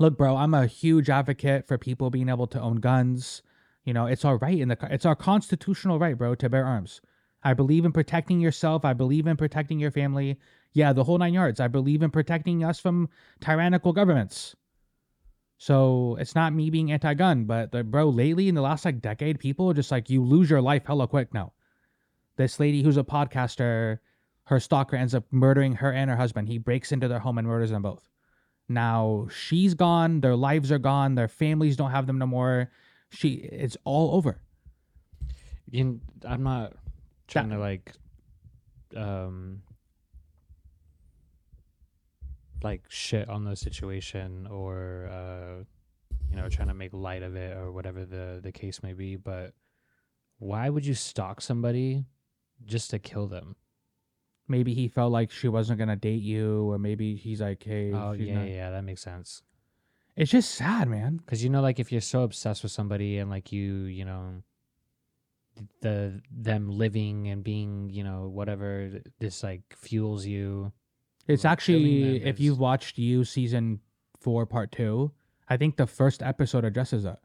Look, 0.00 0.18
bro, 0.18 0.34
I'm 0.34 0.54
a 0.54 0.66
huge 0.66 1.08
advocate 1.08 1.68
for 1.68 1.78
people 1.78 2.10
being 2.10 2.28
able 2.28 2.48
to 2.48 2.60
own 2.60 2.76
guns. 2.78 3.42
You 3.88 3.94
know, 3.94 4.04
it's 4.04 4.26
our 4.26 4.36
right 4.36 4.58
in 4.58 4.68
the 4.68 4.76
it's 4.90 5.06
our 5.06 5.16
constitutional 5.16 5.98
right, 5.98 6.18
bro, 6.18 6.34
to 6.34 6.50
bear 6.50 6.66
arms. 6.66 7.00
I 7.42 7.54
believe 7.54 7.86
in 7.86 7.92
protecting 7.92 8.38
yourself. 8.38 8.84
I 8.84 8.92
believe 8.92 9.26
in 9.26 9.38
protecting 9.38 9.80
your 9.80 9.90
family. 9.90 10.38
Yeah, 10.74 10.92
the 10.92 11.04
whole 11.04 11.16
nine 11.16 11.32
yards. 11.32 11.58
I 11.58 11.68
believe 11.68 12.02
in 12.02 12.10
protecting 12.10 12.62
us 12.62 12.78
from 12.78 13.08
tyrannical 13.40 13.94
governments. 13.94 14.54
So 15.56 16.18
it's 16.20 16.34
not 16.34 16.52
me 16.52 16.68
being 16.68 16.92
anti-gun, 16.92 17.46
but 17.46 17.72
the, 17.72 17.82
bro, 17.82 18.10
lately 18.10 18.48
in 18.48 18.54
the 18.54 18.60
last 18.60 18.84
like 18.84 19.00
decade, 19.00 19.38
people 19.38 19.70
are 19.70 19.74
just 19.74 19.90
like 19.90 20.10
you 20.10 20.22
lose 20.22 20.50
your 20.50 20.60
life 20.60 20.84
hella 20.84 21.08
quick 21.08 21.32
now. 21.32 21.54
This 22.36 22.60
lady 22.60 22.82
who's 22.82 22.98
a 22.98 23.02
podcaster, 23.02 24.00
her 24.44 24.60
stalker 24.60 24.96
ends 24.96 25.14
up 25.14 25.24
murdering 25.30 25.72
her 25.76 25.94
and 25.94 26.10
her 26.10 26.16
husband. 26.16 26.48
He 26.48 26.58
breaks 26.58 26.92
into 26.92 27.08
their 27.08 27.20
home 27.20 27.38
and 27.38 27.48
murders 27.48 27.70
them 27.70 27.80
both. 27.80 28.06
Now 28.68 29.28
she's 29.34 29.72
gone, 29.72 30.20
their 30.20 30.36
lives 30.36 30.70
are 30.70 30.78
gone, 30.78 31.14
their 31.14 31.26
families 31.26 31.78
don't 31.78 31.92
have 31.92 32.06
them 32.06 32.18
no 32.18 32.26
more. 32.26 32.70
She 33.10 33.34
it's 33.34 33.76
all 33.84 34.14
over. 34.16 34.40
Can- 35.72 36.00
I'm 36.24 36.42
not 36.42 36.74
trying 37.26 37.50
to 37.50 37.58
like 37.58 37.92
um 38.96 39.62
like 42.62 42.82
shit 42.88 43.28
on 43.28 43.44
the 43.44 43.54
situation 43.54 44.46
or 44.50 45.08
uh 45.12 45.62
you 46.30 46.36
know 46.36 46.48
trying 46.48 46.68
to 46.68 46.74
make 46.74 46.92
light 46.92 47.22
of 47.22 47.36
it 47.36 47.56
or 47.56 47.70
whatever 47.70 48.04
the 48.04 48.40
the 48.42 48.50
case 48.50 48.82
may 48.82 48.92
be 48.92 49.16
but 49.16 49.52
why 50.38 50.68
would 50.68 50.84
you 50.84 50.94
stalk 50.94 51.40
somebody 51.40 52.04
just 52.64 52.90
to 52.90 52.98
kill 52.98 53.26
them 53.28 53.56
Maybe 54.50 54.72
he 54.72 54.88
felt 54.88 55.12
like 55.12 55.30
she 55.30 55.46
wasn't 55.46 55.78
gonna 55.78 55.94
date 55.94 56.22
you, 56.22 56.72
or 56.72 56.78
maybe 56.78 57.16
he's 57.16 57.42
like, 57.42 57.62
hey, 57.62 57.92
oh 57.92 58.16
she's 58.16 58.28
yeah 58.28 58.34
not- 58.34 58.48
yeah 58.48 58.70
that 58.70 58.82
makes 58.82 59.02
sense 59.02 59.42
It's 60.18 60.32
just 60.32 60.50
sad, 60.56 60.88
man. 60.88 61.18
because 61.18 61.44
you 61.44 61.48
know 61.48 61.62
like 61.62 61.78
if 61.78 61.92
you're 61.92 62.00
so 62.00 62.22
obsessed 62.24 62.64
with 62.64 62.72
somebody 62.72 63.18
and 63.18 63.30
like 63.30 63.52
you 63.52 63.84
you 63.84 64.04
know 64.04 64.42
the 65.80 66.20
them 66.30 66.70
living 66.70 67.28
and 67.28 67.42
being 67.44 67.88
you 67.90 68.02
know 68.04 68.28
whatever 68.28 69.00
this 69.20 69.42
like 69.42 69.62
fuels 69.76 70.26
you 70.26 70.72
It's 71.28 71.44
actually 71.44 72.22
if 72.24 72.40
you've 72.40 72.58
watched 72.58 72.98
you 72.98 73.24
season 73.24 73.80
four, 74.20 74.44
part 74.46 74.72
two, 74.72 75.12
I 75.48 75.56
think 75.56 75.76
the 75.76 75.86
first 75.86 76.22
episode 76.22 76.64
addresses 76.64 77.04
that. 77.04 77.20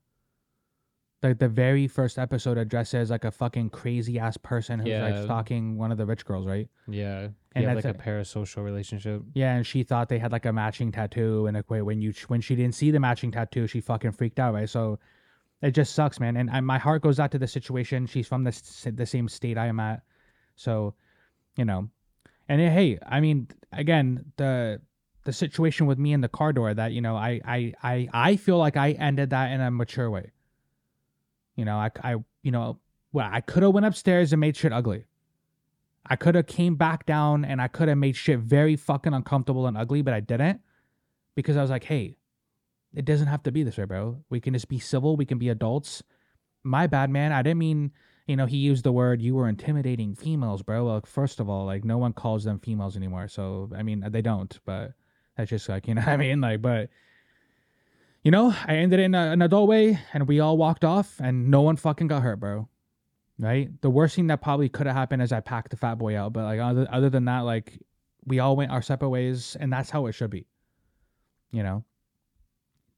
Like 1.24 1.40
the 1.40 1.48
very 1.48 1.88
first 1.88 2.20
episode 2.20 2.58
addresses 2.58 3.10
like 3.10 3.24
a 3.24 3.32
fucking 3.32 3.70
crazy 3.70 4.20
ass 4.20 4.36
person 4.38 4.80
who's 4.80 4.90
like 5.02 5.24
stalking 5.24 5.78
one 5.78 5.92
of 5.92 5.98
the 5.98 6.06
rich 6.06 6.26
girls, 6.26 6.46
right? 6.46 6.68
Yeah, 6.88 7.30
And 7.56 7.66
have 7.66 7.76
like 7.76 7.84
that's 7.86 7.98
a 7.98 8.02
parasocial 8.10 8.64
relationship. 8.64 9.24
Yeah, 9.34 9.56
and 9.56 9.66
she 9.66 9.84
thought 9.84 10.10
they 10.10 10.20
had 10.20 10.32
like 10.34 10.46
a 10.46 10.52
matching 10.54 10.92
tattoo, 10.92 11.48
and 11.48 11.56
like 11.56 11.70
wait, 11.72 11.82
when 11.84 12.02
you 12.02 12.14
when 12.28 12.42
she 12.42 12.56
didn't 12.56 12.76
see 12.76 12.92
the 12.92 13.00
matching 13.00 13.32
tattoo, 13.32 13.68
she 13.68 13.80
fucking 13.80 14.12
freaked 14.12 14.40
out, 14.40 14.54
right? 14.54 14.70
So 14.70 15.00
it 15.62 15.72
just 15.72 15.96
sucks, 15.96 16.20
man. 16.20 16.36
And 16.36 16.50
I, 16.50 16.60
my 16.60 16.78
heart 16.78 17.02
goes 17.02 17.20
out 17.22 17.32
to 17.32 17.40
the 17.40 17.48
situation. 17.48 18.06
She's 18.06 18.28
from 18.28 18.44
the 18.44 18.50
s- 18.50 18.86
the 18.94 19.06
same 19.06 19.30
state 19.30 19.58
I 19.58 19.68
am 19.68 19.80
at, 19.80 20.04
so 20.58 20.94
you 21.56 21.64
know. 21.66 21.90
And 22.50 22.60
eh, 22.62 22.70
hey, 22.70 23.00
I 23.08 23.22
mean, 23.22 23.48
again, 23.72 24.26
the 24.36 24.82
the 25.24 25.32
situation 25.32 25.86
with 25.88 25.98
me 25.98 26.12
in 26.12 26.20
the 26.20 26.28
car 26.28 26.52
door 26.52 26.74
that 26.74 26.92
you 26.92 27.00
know 27.00 27.16
I 27.16 27.40
I 27.46 27.74
I 27.82 28.10
I 28.14 28.36
feel 28.36 28.58
like 28.58 28.76
I 28.76 28.92
ended 28.92 29.30
that 29.30 29.52
in 29.52 29.62
a 29.62 29.72
mature 29.72 30.10
way. 30.12 30.32
You 31.56 31.66
know, 31.66 31.78
I 31.78 31.92
I 32.04 32.16
you 32.42 32.52
know, 32.52 32.80
well, 33.12 33.30
I 33.32 33.42
could 33.42 33.64
have 33.64 33.74
went 33.74 33.86
upstairs 33.86 34.34
and 34.34 34.40
made 34.40 34.58
shit 34.58 34.74
ugly. 34.74 35.06
I 36.06 36.16
could 36.16 36.36
have 36.36 36.48
came 36.48 36.76
back 36.76 37.06
down 37.06 37.46
and 37.46 37.62
I 37.62 37.68
could 37.68 37.88
have 37.88 37.98
made 37.98 38.16
shit 38.16 38.40
very 38.40 38.76
fucking 38.76 39.14
uncomfortable 39.14 39.68
and 39.68 39.78
ugly, 39.78 40.02
but 40.02 40.14
I 40.14 40.20
didn't 40.20 40.60
because 41.36 41.56
I 41.56 41.62
was 41.62 41.72
like, 41.72 41.86
hey, 41.86 42.18
it 42.94 43.06
doesn't 43.06 43.28
have 43.28 43.44
to 43.44 43.52
be 43.52 43.64
this 43.64 43.78
way, 43.78 43.86
bro. 43.86 44.18
We 44.30 44.40
can 44.40 44.54
just 44.54 44.68
be 44.68 44.80
civil. 44.80 45.16
We 45.16 45.26
can 45.26 45.38
be 45.38 45.50
adults. 45.50 46.04
My 46.64 46.88
bad, 46.88 47.10
man. 47.10 47.32
I 47.32 47.42
didn't 47.42 47.60
mean, 47.60 47.92
you 48.28 48.36
know, 48.36 48.46
he 48.46 48.58
used 48.58 48.84
the 48.84 48.92
word 48.92 49.22
you 49.22 49.36
were 49.36 49.48
intimidating 49.48 50.14
females, 50.16 50.62
bro. 50.62 50.86
Well, 50.86 51.02
first 51.06 51.40
of 51.40 51.50
all, 51.50 51.66
like 51.66 51.84
no 51.86 51.98
one 51.98 52.14
calls 52.14 52.44
them 52.44 52.60
females 52.60 52.98
anymore. 52.98 53.28
So 53.28 53.70
I 53.76 53.84
mean, 53.84 54.06
they 54.10 54.22
don't, 54.22 54.58
but 54.66 54.94
that's 55.38 55.50
just 55.50 55.70
like 55.70 55.88
you 55.88 55.96
know, 55.96 56.02
what 56.02 56.10
I 56.10 56.18
mean, 56.18 56.42
like, 56.42 56.62
but 56.62 56.90
you 58.24 58.32
know, 58.32 58.56
I 58.66 58.78
ended 58.78 59.00
in 59.00 59.14
a, 59.16 59.32
an 59.32 59.42
adult 59.42 59.68
way, 59.68 60.00
and 60.14 60.28
we 60.28 60.40
all 60.40 60.58
walked 60.58 60.86
off, 60.86 61.20
and 61.20 61.52
no 61.52 61.62
one 61.62 61.76
fucking 61.76 62.08
got 62.08 62.24
hurt, 62.24 62.40
bro. 62.40 62.70
Right? 63.38 63.70
The 63.82 63.90
worst 63.90 64.16
thing 64.16 64.28
that 64.28 64.42
probably 64.42 64.70
could 64.70 64.88
have 64.88 64.96
happened 64.96 65.22
is 65.22 65.32
I 65.32 65.42
packed 65.42 65.72
the 65.72 65.78
fat 65.78 65.96
boy 65.96 66.18
out, 66.18 66.32
but 66.34 66.44
like 66.44 66.60
other 66.60 66.88
other 66.90 67.10
than 67.10 67.26
that, 67.26 67.40
like 67.40 67.78
we 68.26 68.40
all 68.40 68.56
went 68.56 68.72
our 68.72 68.82
separate 68.82 69.10
ways, 69.10 69.58
and 69.60 69.74
that's 69.74 69.90
how 69.90 70.06
it 70.06 70.14
should 70.14 70.30
be. 70.30 70.46
You 71.52 71.64
know, 71.64 71.84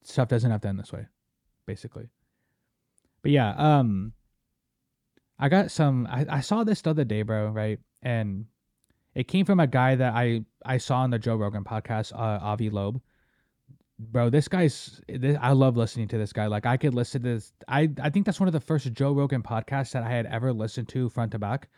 stuff 0.03 0.27
doesn't 0.27 0.51
have 0.51 0.61
to 0.61 0.67
end 0.67 0.77
this 0.79 0.93
way, 0.93 1.07
basically. 1.65 2.09
But 3.23 3.31
yeah, 3.31 3.55
um, 3.57 4.13
I 5.39 5.49
got 5.49 5.71
some. 5.71 6.07
I, 6.07 6.25
I 6.29 6.41
saw 6.41 6.63
this 6.63 6.81
the 6.81 6.91
other 6.91 7.05
day, 7.05 7.23
bro. 7.23 7.47
Right, 7.47 7.79
and 8.03 8.45
it 9.15 9.27
came 9.27 9.45
from 9.45 9.59
a 9.59 9.67
guy 9.67 9.95
that 9.95 10.13
I 10.13 10.45
I 10.63 10.77
saw 10.77 10.99
on 10.99 11.09
the 11.09 11.17
Joe 11.17 11.37
Rogan 11.37 11.63
podcast, 11.63 12.13
uh, 12.13 12.39
Avi 12.43 12.69
Loeb. 12.69 13.01
Bro, 13.97 14.31
this 14.31 14.47
guy's. 14.49 14.99
This, 15.07 15.37
I 15.41 15.53
love 15.53 15.77
listening 15.77 16.09
to 16.09 16.17
this 16.17 16.33
guy. 16.33 16.47
Like 16.47 16.65
I 16.65 16.75
could 16.75 16.93
listen 16.93 17.21
to 17.21 17.29
this. 17.35 17.53
I 17.67 17.89
I 18.01 18.09
think 18.09 18.25
that's 18.25 18.39
one 18.39 18.47
of 18.47 18.53
the 18.53 18.59
first 18.59 18.91
Joe 18.91 19.13
Rogan 19.13 19.41
podcasts 19.41 19.91
that 19.91 20.03
I 20.03 20.09
had 20.09 20.25
ever 20.25 20.51
listened 20.51 20.89
to 20.89 21.09
front 21.09 21.31
to 21.31 21.39
back, 21.39 21.69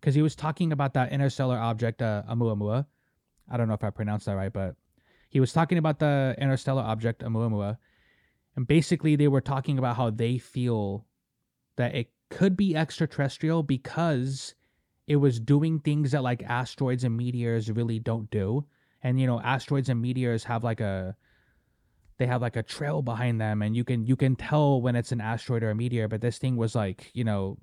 because 0.00 0.14
he 0.14 0.22
was 0.22 0.36
talking 0.36 0.70
about 0.70 0.94
that 0.94 1.12
interstellar 1.12 1.58
object, 1.58 2.00
uh, 2.00 2.22
Oumuamua. 2.30 2.86
I 3.50 3.56
don't 3.56 3.66
know 3.66 3.74
if 3.74 3.82
I 3.82 3.90
pronounced 3.90 4.26
that 4.26 4.36
right, 4.36 4.52
but 4.52 4.76
he 5.30 5.40
was 5.40 5.52
talking 5.52 5.78
about 5.78 5.98
the 5.98 6.36
interstellar 6.38 6.82
object 6.82 7.22
Oumuamua, 7.24 7.76
and 8.54 8.66
basically 8.68 9.16
they 9.16 9.28
were 9.28 9.40
talking 9.40 9.76
about 9.76 9.96
how 9.96 10.10
they 10.10 10.38
feel 10.38 11.06
that 11.76 11.96
it 11.96 12.12
could 12.30 12.56
be 12.56 12.76
extraterrestrial 12.76 13.64
because 13.64 14.54
it 15.08 15.16
was 15.16 15.40
doing 15.40 15.80
things 15.80 16.12
that 16.12 16.22
like 16.22 16.42
asteroids 16.44 17.02
and 17.02 17.16
meteors 17.16 17.68
really 17.68 17.98
don't 17.98 18.30
do. 18.30 18.64
And 19.02 19.20
you 19.20 19.26
know, 19.26 19.40
asteroids 19.40 19.88
and 19.88 20.00
meteors 20.00 20.44
have 20.44 20.62
like 20.62 20.80
a 20.80 21.16
they 22.18 22.26
have 22.26 22.42
like 22.42 22.56
a 22.56 22.62
trail 22.62 23.02
behind 23.02 23.40
them 23.40 23.62
and 23.62 23.74
you 23.76 23.84
can 23.84 24.06
you 24.06 24.16
can 24.16 24.36
tell 24.36 24.80
when 24.80 24.96
it's 24.96 25.12
an 25.12 25.20
asteroid 25.20 25.62
or 25.62 25.70
a 25.70 25.74
meteor, 25.74 26.08
but 26.08 26.20
this 26.20 26.38
thing 26.38 26.56
was 26.56 26.74
like, 26.74 27.10
you 27.14 27.24
know, 27.24 27.58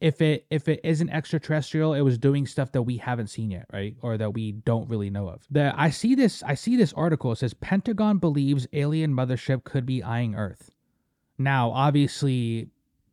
if 0.00 0.20
it 0.20 0.46
if 0.50 0.68
it 0.68 0.80
isn't 0.84 1.10
extraterrestrial, 1.10 1.94
it 1.94 2.02
was 2.02 2.18
doing 2.18 2.46
stuff 2.46 2.72
that 2.72 2.82
we 2.82 2.96
haven't 2.96 3.28
seen 3.28 3.50
yet, 3.50 3.66
right? 3.72 3.96
Or 4.02 4.16
that 4.16 4.34
we 4.34 4.52
don't 4.52 4.88
really 4.88 5.10
know 5.10 5.28
of. 5.28 5.46
The 5.50 5.72
I 5.76 5.90
see 5.90 6.14
this 6.14 6.42
I 6.42 6.54
see 6.54 6.76
this 6.76 6.92
article. 6.92 7.32
It 7.32 7.38
says 7.38 7.54
Pentagon 7.54 8.18
believes 8.18 8.66
alien 8.72 9.12
mothership 9.12 9.64
could 9.64 9.86
be 9.86 10.02
eyeing 10.02 10.34
Earth. 10.34 10.70
Now, 11.36 11.70
obviously, 11.70 12.68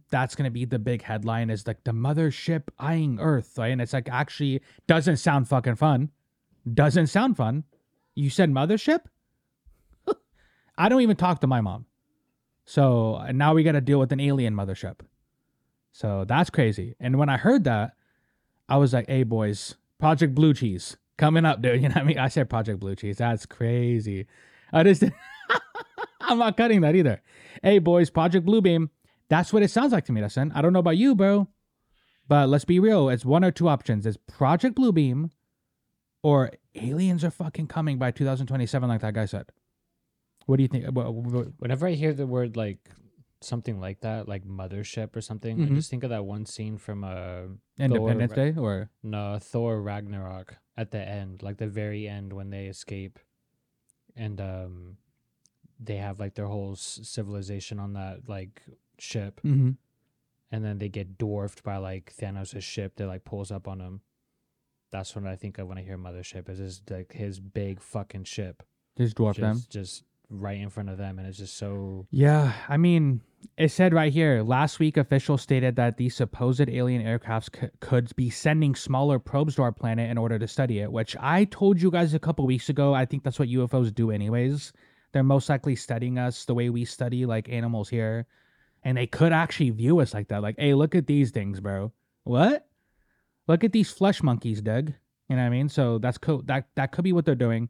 that's 0.10 0.36
gonna 0.36 0.52
be 0.52 0.66
the 0.66 0.80
big 0.80 1.02
headline 1.02 1.50
is 1.50 1.66
like 1.66 1.84
the 1.84 1.92
mothership 1.92 2.64
eyeing 2.80 3.20
Earth, 3.20 3.58
right? 3.58 3.72
And 3.72 3.82
it's 3.82 3.94
like 3.94 4.10
actually 4.10 4.62
doesn't 4.88 5.18
sound 5.18 5.48
fucking 5.48 5.76
fun. 5.76 6.10
Doesn't 6.72 7.08
sound 7.08 7.38
fun. 7.38 7.64
You 8.16 8.30
said 8.30 8.52
mothership? 8.52 9.02
I 10.78 10.90
don't 10.90 11.02
even 11.02 11.16
talk 11.16 11.42
to 11.42 11.48
my 11.48 11.62
mom. 11.62 11.86
So 12.66 13.26
now 13.32 13.54
we 13.54 13.64
gotta 13.64 13.82
deal 13.82 14.00
with 14.00 14.12
an 14.12 14.20
alien 14.20 14.56
mothership. 14.56 15.00
So 15.92 16.26
that's 16.28 16.50
crazy. 16.50 16.96
And 17.00 17.18
when 17.18 17.30
I 17.30 17.38
heard 17.38 17.64
that, 17.66 17.94
I 18.68 18.78
was 18.78 18.94
like, 18.94 19.08
hey 19.08 19.24
boys, 19.24 19.76
Project 20.00 20.36
Blue 20.36 20.54
Cheese 20.54 20.98
coming 21.18 21.46
up, 21.46 21.62
dude. 21.62 21.76
You 21.82 21.90
know 21.90 21.96
what 21.96 22.04
I 22.04 22.06
mean? 22.06 22.20
I 22.20 22.28
said 22.28 22.50
Project 22.50 22.80
Blue 22.80 22.96
Cheese. 22.96 23.18
That's 23.18 23.46
crazy. 23.46 24.28
I 24.74 24.84
just 24.84 25.04
I'm 26.22 26.40
not 26.40 26.58
cutting 26.58 26.82
that 26.82 26.96
either. 26.96 27.22
Hey 27.62 27.80
boys, 27.80 28.10
Project 28.10 28.46
Blue 28.46 28.62
Beam. 28.62 28.90
That's 29.30 29.54
what 29.54 29.64
it 29.64 29.72
sounds 29.72 29.92
like 29.92 30.06
to 30.06 30.12
me, 30.12 30.22
listen. 30.22 30.52
I 30.54 30.62
don't 30.62 30.74
know 30.74 30.80
about 30.80 30.98
you, 30.98 31.16
bro. 31.16 31.48
But 32.28 32.50
let's 32.50 32.66
be 32.66 32.80
real. 32.80 33.10
It's 33.10 33.24
one 33.26 33.44
or 33.44 33.52
two 33.52 33.68
options. 33.68 34.06
It's 34.06 34.18
Project 34.18 34.76
Blue 34.76 34.92
Beam 34.92 35.32
or 36.24 36.52
aliens 36.74 37.24
are 37.24 37.30
fucking 37.30 37.68
coming 37.68 38.00
by 38.00 38.10
2027, 38.10 38.90
like 38.90 39.02
that 39.02 39.14
guy 39.14 39.26
said. 39.26 39.46
What 40.46 40.58
do 40.58 40.64
you 40.64 40.68
think? 40.68 40.86
Whenever 41.60 41.88
I 41.88 41.92
hear 41.94 42.14
the 42.14 42.28
word 42.28 42.56
like 42.56 42.90
something 43.42 43.80
like 43.80 44.00
that, 44.02 44.28
like 44.28 44.44
mothership 44.46 45.16
or 45.16 45.22
something, 45.22 45.58
Mhm. 45.58 45.72
I 45.72 45.76
just 45.76 45.90
think 45.90 46.04
of 46.04 46.10
that 46.10 46.26
one 46.26 46.46
scene 46.46 46.78
from 46.78 47.04
uh 47.04 47.44
Independence 47.78 48.34
Thor- 48.34 48.52
Day 48.52 48.60
or 48.60 48.90
no 49.04 49.38
Thor 49.40 49.82
Ragnarok 49.82 50.58
at 50.78 50.92
the 50.92 51.00
end, 51.00 51.44
like 51.44 51.58
the 51.58 51.68
very 51.68 52.08
end 52.08 52.34
when 52.34 52.50
they 52.50 52.68
escape, 52.68 53.20
and 54.16 54.40
um, 54.42 54.98
they 55.80 55.98
have 55.98 56.20
like 56.20 56.36
their 56.36 56.48
whole 56.48 56.74
s- 56.74 57.00
civilization 57.04 57.80
on 57.80 57.94
that 57.94 58.28
like 58.28 58.62
ship, 59.00 59.42
mm-hmm. 59.44 59.72
and 60.52 60.66
then 60.66 60.78
they 60.80 60.90
get 60.90 61.18
dwarfed 61.18 61.64
by 61.64 61.78
like 61.78 62.14
Thanos' 62.20 62.62
ship 62.62 62.96
that 62.96 63.08
like 63.08 63.24
pulls 63.26 63.52
up 63.52 63.68
on 63.68 63.80
them. 63.80 64.02
That's 64.92 65.16
what 65.16 65.26
I 65.26 65.36
think 65.36 65.58
of 65.58 65.68
when 65.68 65.78
I 65.78 65.84
hear 65.84 65.98
mothership. 65.98 66.50
Is 66.50 66.58
just 66.60 66.90
like 66.92 67.14
his 67.14 67.40
big 67.40 67.82
fucking 67.82 68.24
ship, 68.26 68.64
just 68.98 69.16
dwarf 69.18 69.36
just, 69.36 69.40
them. 69.42 69.62
just 69.70 70.04
right 70.30 70.60
in 70.60 70.70
front 70.70 70.90
of 70.90 70.98
them, 70.98 71.20
and 71.20 71.28
it's 71.28 71.38
just 71.38 71.58
so 71.58 72.08
Yeah, 72.12 72.54
I 72.68 72.78
mean, 72.78 73.22
it 73.58 73.70
said 73.70 73.94
right 73.94 74.12
here 74.12 74.44
last 74.44 74.80
week 74.80 74.98
officials 74.98 75.42
stated 75.42 75.76
that 75.76 75.98
these 75.98 76.16
supposed 76.16 76.68
alien 76.70 77.04
aircrafts 77.04 77.50
c- 77.56 77.68
could 77.80 78.16
be 78.16 78.30
sending 78.30 78.76
smaller 78.76 79.20
probes 79.20 79.56
to 79.56 79.62
our 79.62 79.72
planet 79.72 80.10
in 80.10 80.18
order 80.18 80.40
to 80.40 80.48
study 80.48 80.80
it, 80.80 80.92
which 80.92 81.16
I 81.20 81.46
told 81.46 81.82
you 81.82 81.92
guys 81.92 82.14
a 82.14 82.20
couple 82.20 82.46
weeks 82.46 82.70
ago. 82.70 82.94
I 82.94 83.06
think 83.06 83.24
that's 83.24 83.40
what 83.40 83.50
UFOs 83.50 83.94
do, 83.94 84.12
anyways. 84.12 84.74
They're 85.12 85.24
most 85.24 85.48
likely 85.50 85.76
studying 85.76 86.20
us 86.20 86.46
the 86.46 86.54
way 86.54 86.70
we 86.70 86.86
study 86.86 87.26
like 87.26 87.50
animals 87.50 87.90
here, 87.90 88.28
and 88.84 88.98
they 88.98 89.08
could 89.08 89.32
actually 89.32 89.70
view 89.70 90.00
us 90.00 90.14
like 90.14 90.28
that. 90.30 90.42
Like, 90.42 90.56
hey, 90.58 90.74
look 90.74 90.96
at 90.96 91.08
these 91.08 91.32
things, 91.32 91.60
bro. 91.60 91.92
What? 92.24 92.68
Look 93.48 93.64
at 93.64 93.72
these 93.72 93.92
flesh 93.92 94.24
monkeys, 94.24 94.62
Doug. 94.62 94.92
You 95.30 95.36
know 95.36 95.42
what 95.42 95.48
I 95.48 95.50
mean? 95.50 95.70
So 95.70 95.98
that's 96.00 96.18
cool. 96.18 96.42
That 96.46 96.68
that 96.76 96.92
could 96.92 97.04
be 97.04 97.14
what 97.14 97.26
they're 97.26 97.36
doing. 97.36 97.70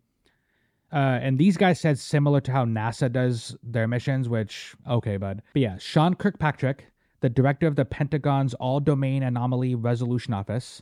Uh, 0.95 1.19
and 1.21 1.37
these 1.37 1.57
guys 1.57 1.77
said 1.77 1.99
similar 1.99 2.39
to 2.39 2.53
how 2.53 2.63
NASA 2.63 3.11
does 3.11 3.53
their 3.61 3.85
missions, 3.85 4.29
which, 4.29 4.75
okay, 4.89 5.17
bud. 5.17 5.41
But 5.51 5.61
yeah, 5.61 5.77
Sean 5.77 6.15
Kirkpatrick, 6.15 6.85
the 7.19 7.27
director 7.27 7.67
of 7.67 7.75
the 7.75 7.83
Pentagon's 7.83 8.53
All 8.53 8.79
Domain 8.79 9.21
Anomaly 9.21 9.75
Resolution 9.75 10.33
Office, 10.33 10.81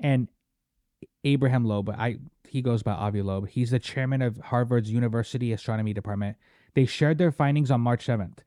and 0.00 0.26
Abraham 1.22 1.64
Loeb, 1.64 1.88
I 1.90 2.18
he 2.48 2.62
goes 2.62 2.82
by 2.82 2.92
Avi 2.92 3.22
Loeb. 3.22 3.48
He's 3.48 3.70
the 3.70 3.78
chairman 3.78 4.22
of 4.22 4.38
Harvard's 4.38 4.90
University 4.90 5.52
Astronomy 5.52 5.92
Department. 5.92 6.36
They 6.74 6.86
shared 6.86 7.18
their 7.18 7.30
findings 7.30 7.70
on 7.70 7.80
March 7.80 8.06
7th. 8.06 8.38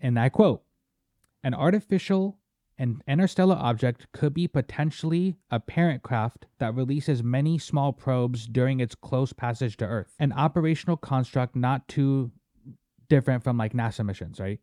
And 0.00 0.18
I 0.18 0.30
quote 0.30 0.62
An 1.44 1.54
artificial 1.54 2.38
and 2.78 3.02
interstellar 3.08 3.56
object 3.56 4.06
could 4.12 4.32
be 4.32 4.46
potentially 4.46 5.36
a 5.50 5.58
parent 5.58 6.02
craft 6.02 6.46
that 6.58 6.74
releases 6.74 7.22
many 7.22 7.58
small 7.58 7.92
probes 7.92 8.46
during 8.46 8.78
its 8.78 8.94
close 8.94 9.32
passage 9.32 9.76
to 9.78 9.84
Earth. 9.84 10.14
An 10.20 10.32
operational 10.32 10.96
construct 10.96 11.56
not 11.56 11.88
too 11.88 12.30
different 13.08 13.42
from 13.42 13.56
like 13.58 13.72
NASA 13.72 14.04
missions, 14.04 14.38
right? 14.38 14.60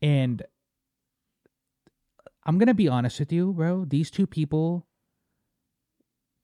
And 0.00 0.42
I'm 2.44 2.58
going 2.58 2.68
to 2.68 2.74
be 2.74 2.88
honest 2.88 3.18
with 3.18 3.32
you, 3.32 3.52
bro. 3.52 3.84
These 3.84 4.10
two 4.12 4.26
people, 4.26 4.86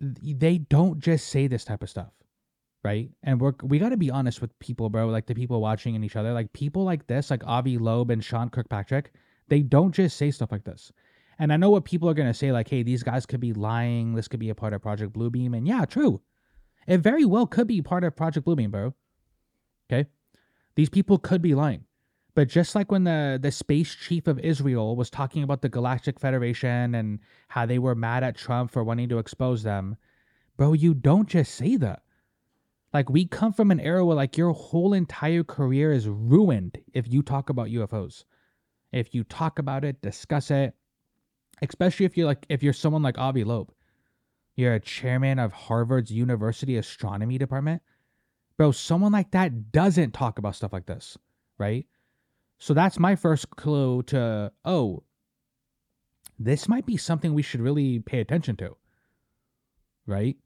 they 0.01 0.59
don't 0.59 0.99
just 0.99 1.29
say 1.29 1.47
this 1.47 1.65
type 1.65 1.85
of 1.85 1.91
stuff, 1.91 2.13
right? 2.83 3.09
And 3.23 3.41
we're, 3.41 3.55
we 3.63 3.79
got 3.79 3.91
to 3.91 3.97
be 3.97 4.11
honest 4.11 4.41
with 4.41 4.59
people, 4.59 4.91
bro. 4.91 5.07
Like 5.07 5.27
the 5.27 5.35
people 5.35 5.61
watching 5.61 5.95
and 5.95 6.05
each 6.05 6.17
other. 6.17 6.33
Like 6.33 6.53
people 6.53 6.83
like 6.83 7.07
this, 7.07 7.31
like 7.31 7.47
Avi 7.47 7.79
Loeb 7.79 8.11
and 8.11 8.25
Sean 8.25 8.49
Kirkpatrick, 8.49 9.13
they 9.49 9.63
don't 9.63 9.95
just 9.95 10.17
say 10.17 10.31
stuff 10.31 10.53
like 10.53 10.65
this. 10.65 10.93
And 11.39 11.53
I 11.53 11.57
know 11.57 11.71
what 11.71 11.85
people 11.85 12.09
are 12.09 12.15
going 12.15 12.29
to 12.29 12.35
say, 12.35 12.53
like, 12.53 12.69
hey, 12.69 12.83
these 12.83 13.03
guys 13.03 13.27
could 13.27 13.41
be 13.41 13.53
lying. 13.53 14.15
This 14.15 14.29
could 14.29 14.41
be 14.41 14.51
a 14.51 14.55
part 14.55 14.73
of 14.73 14.83
Project 14.83 15.13
Bluebeam. 15.13 15.57
And 15.57 15.67
yeah, 15.67 15.85
true. 15.85 16.21
It 16.87 16.99
very 16.99 17.25
well 17.25 17.47
could 17.47 17.67
be 17.67 17.83
part 17.83 18.05
of 18.05 18.15
Project 18.15 18.47
Bluebeam, 18.47 18.71
bro. 18.71 18.95
Okay? 19.91 20.09
These 20.77 20.91
people 20.91 21.19
could 21.19 21.43
be 21.43 21.55
lying. 21.55 21.85
But 22.35 22.49
just 22.49 22.75
like 22.75 22.91
when 22.91 23.05
the, 23.05 23.39
the 23.41 23.53
space 23.53 23.95
chief 23.95 24.27
of 24.27 24.41
Israel 24.41 24.97
was 24.97 25.09
talking 25.09 25.43
about 25.43 25.63
the 25.63 25.69
Galactic 25.69 26.19
Federation 26.19 26.95
and 26.95 27.21
how 27.49 27.65
they 27.65 27.79
were 27.79 27.95
mad 27.95 28.25
at 28.25 28.37
Trump 28.37 28.73
for 28.73 28.83
wanting 28.83 29.09
to 29.09 29.19
expose 29.19 29.63
them, 29.63 29.97
bro, 30.57 30.73
you 30.73 30.95
don't 30.95 31.29
just 31.29 31.55
say 31.55 31.77
that. 31.77 32.03
Like, 32.93 33.11
we 33.11 33.27
come 33.27 33.53
from 33.53 33.71
an 33.73 33.81
era 33.81 34.05
where, 34.05 34.17
like, 34.17 34.37
your 34.37 34.53
whole 34.53 34.93
entire 34.93 35.43
career 35.43 35.93
is 35.93 36.09
ruined 36.09 36.79
if 36.93 37.13
you 37.13 37.23
talk 37.23 37.51
about 37.51 37.69
UFOs 37.69 38.25
if 38.95 39.15
you 39.15 39.25
talk 39.25 39.59
about 39.59 39.85
it, 39.85 40.01
discuss 40.01 40.51
it, 40.51 40.75
especially 41.63 42.07
if 42.07 42.17
you're 42.17 42.27
like 42.27 42.47
if 42.49 42.63
you're 42.63 42.73
someone 42.73 43.03
like 43.03 43.19
Avi 43.19 43.45
Loeb. 43.45 43.73
You're 44.57 44.75
a 44.75 44.81
chairman 44.81 45.41
of 45.41 45.53
Harvard's 45.53 46.13
University 46.13 46.77
Astronomy 46.77 47.39
Department. 47.39 47.83
Bro, 48.57 48.71
someone 48.73 49.11
like 49.11 49.33
that 49.33 49.73
doesn't 49.73 50.13
talk 50.13 50.39
about 50.39 50.55
stuff 50.55 50.73
like 50.73 50.87
this, 50.87 51.19
right? 51.59 51.87
So 52.59 52.73
that's 52.73 53.01
my 53.01 53.17
first 53.17 53.51
clue 53.51 54.05
to, 54.05 54.53
oh, 54.65 55.03
this 56.39 56.69
might 56.69 56.87
be 56.87 56.97
something 56.97 57.35
we 57.35 57.43
should 57.43 57.61
really 57.61 57.99
pay 57.99 58.21
attention 58.21 58.55
to, 58.59 58.77
right? 60.07 60.37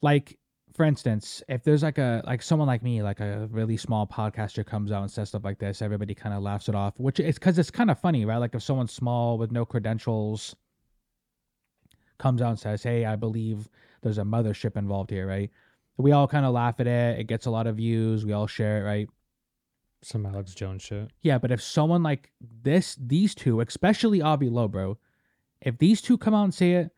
Like, 0.00 0.38
for 0.74 0.84
instance, 0.84 1.40
if 1.48 1.62
there's 1.62 1.84
like 1.84 1.98
a 1.98 2.20
like 2.26 2.42
someone 2.42 2.66
like 2.66 2.82
me, 2.82 3.02
like 3.02 3.20
a 3.20 3.48
really 3.52 3.76
small 3.76 4.06
podcaster 4.06 4.66
comes 4.66 4.90
out 4.90 5.02
and 5.02 5.10
says 5.10 5.28
stuff 5.28 5.44
like 5.44 5.58
this, 5.58 5.80
everybody 5.80 6.14
kind 6.14 6.34
of 6.34 6.42
laughs 6.42 6.68
it 6.68 6.74
off, 6.74 6.94
which 6.98 7.20
is 7.20 7.36
because 7.36 7.58
it's 7.58 7.70
kind 7.70 7.92
of 7.92 8.00
funny, 8.00 8.24
right? 8.24 8.38
Like 8.38 8.56
if 8.56 8.62
someone 8.62 8.88
small 8.88 9.38
with 9.38 9.52
no 9.52 9.64
credentials 9.64 10.56
comes 12.18 12.42
out 12.42 12.50
and 12.50 12.58
says, 12.58 12.82
"Hey, 12.82 13.04
I 13.04 13.14
believe 13.14 13.68
there's 14.02 14.18
a 14.18 14.22
mothership 14.22 14.76
involved 14.76 15.10
here," 15.10 15.28
right? 15.28 15.50
We 15.96 16.10
all 16.10 16.26
kind 16.26 16.44
of 16.44 16.52
laugh 16.52 16.80
at 16.80 16.88
it. 16.88 17.20
It 17.20 17.24
gets 17.28 17.46
a 17.46 17.50
lot 17.50 17.68
of 17.68 17.76
views. 17.76 18.26
We 18.26 18.32
all 18.32 18.48
share 18.48 18.80
it, 18.80 18.84
right? 18.84 19.08
Some 20.02 20.26
Alex 20.26 20.54
Jones 20.54 20.82
shit. 20.82 21.08
Yeah, 21.22 21.38
but 21.38 21.52
if 21.52 21.62
someone 21.62 22.02
like 22.02 22.32
this, 22.40 22.98
these 23.00 23.32
two, 23.34 23.60
especially 23.60 24.20
Avi 24.20 24.50
Loeb, 24.50 24.72
bro, 24.72 24.98
if 25.60 25.78
these 25.78 26.02
two 26.02 26.18
come 26.18 26.34
out 26.34 26.44
and 26.44 26.54
say 26.54 26.72
it, 26.72 26.90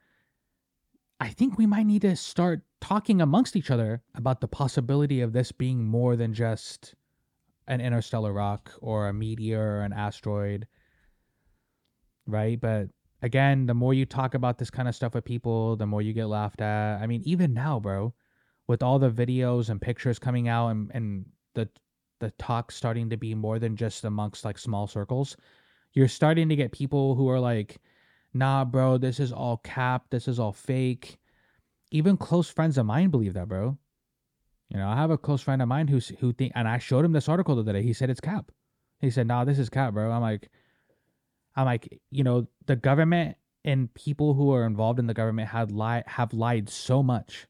I 1.20 1.28
think 1.28 1.58
we 1.58 1.66
might 1.66 1.86
need 1.86 2.02
to 2.02 2.16
start 2.16 2.62
talking 2.80 3.20
amongst 3.20 3.56
each 3.56 3.70
other 3.70 4.02
about 4.14 4.40
the 4.40 4.48
possibility 4.48 5.20
of 5.20 5.32
this 5.32 5.52
being 5.52 5.84
more 5.84 6.16
than 6.16 6.34
just 6.34 6.94
an 7.68 7.80
interstellar 7.80 8.32
rock 8.32 8.72
or 8.80 9.08
a 9.08 9.12
meteor 9.12 9.78
or 9.78 9.80
an 9.82 9.92
asteroid. 9.92 10.66
Right? 12.26 12.60
But 12.60 12.88
again, 13.22 13.66
the 13.66 13.74
more 13.74 13.94
you 13.94 14.06
talk 14.06 14.34
about 14.34 14.58
this 14.58 14.70
kind 14.70 14.88
of 14.88 14.94
stuff 14.94 15.14
with 15.14 15.24
people, 15.24 15.76
the 15.76 15.86
more 15.86 16.02
you 16.02 16.12
get 16.12 16.26
laughed 16.26 16.60
at. 16.60 17.00
I 17.00 17.06
mean, 17.06 17.22
even 17.24 17.54
now, 17.54 17.80
bro, 17.80 18.14
with 18.66 18.82
all 18.82 18.98
the 18.98 19.10
videos 19.10 19.68
and 19.68 19.80
pictures 19.80 20.18
coming 20.18 20.48
out 20.48 20.68
and, 20.68 20.90
and 20.94 21.26
the 21.54 21.68
the 22.18 22.30
talk 22.38 22.72
starting 22.72 23.10
to 23.10 23.16
be 23.16 23.34
more 23.34 23.58
than 23.58 23.76
just 23.76 24.04
amongst 24.04 24.44
like 24.44 24.58
small 24.58 24.86
circles, 24.86 25.36
you're 25.92 26.08
starting 26.08 26.48
to 26.48 26.56
get 26.56 26.72
people 26.72 27.14
who 27.14 27.28
are 27.28 27.40
like, 27.40 27.78
nah, 28.32 28.64
bro, 28.64 28.96
this 28.96 29.20
is 29.20 29.32
all 29.32 29.58
cap, 29.58 30.06
this 30.10 30.26
is 30.26 30.38
all 30.38 30.52
fake. 30.52 31.18
Even 31.90 32.16
close 32.16 32.48
friends 32.48 32.78
of 32.78 32.86
mine 32.86 33.10
believe 33.10 33.34
that, 33.34 33.48
bro. 33.48 33.78
You 34.68 34.78
know, 34.78 34.88
I 34.88 34.96
have 34.96 35.10
a 35.10 35.18
close 35.18 35.42
friend 35.42 35.62
of 35.62 35.68
mine 35.68 35.86
who's 35.86 36.08
who 36.20 36.32
think, 36.32 36.52
and 36.54 36.66
I 36.66 36.78
showed 36.78 37.04
him 37.04 37.12
this 37.12 37.28
article 37.28 37.54
the 37.54 37.62
other 37.62 37.72
day. 37.72 37.82
He 37.82 37.92
said 37.92 38.10
it's 38.10 38.20
cap. 38.20 38.50
He 39.00 39.10
said, 39.10 39.26
nah, 39.26 39.44
this 39.44 39.58
is 39.58 39.68
cap, 39.68 39.94
bro. 39.94 40.10
I'm 40.10 40.22
like, 40.22 40.48
I'm 41.54 41.66
like, 41.66 42.00
you 42.10 42.24
know, 42.24 42.48
the 42.66 42.76
government 42.76 43.36
and 43.64 43.92
people 43.94 44.34
who 44.34 44.52
are 44.52 44.64
involved 44.64 44.98
in 44.98 45.06
the 45.06 45.14
government 45.14 45.48
had 45.48 45.70
lied 45.70 46.04
have 46.06 46.32
lied 46.32 46.68
so 46.68 47.02
much. 47.02 47.46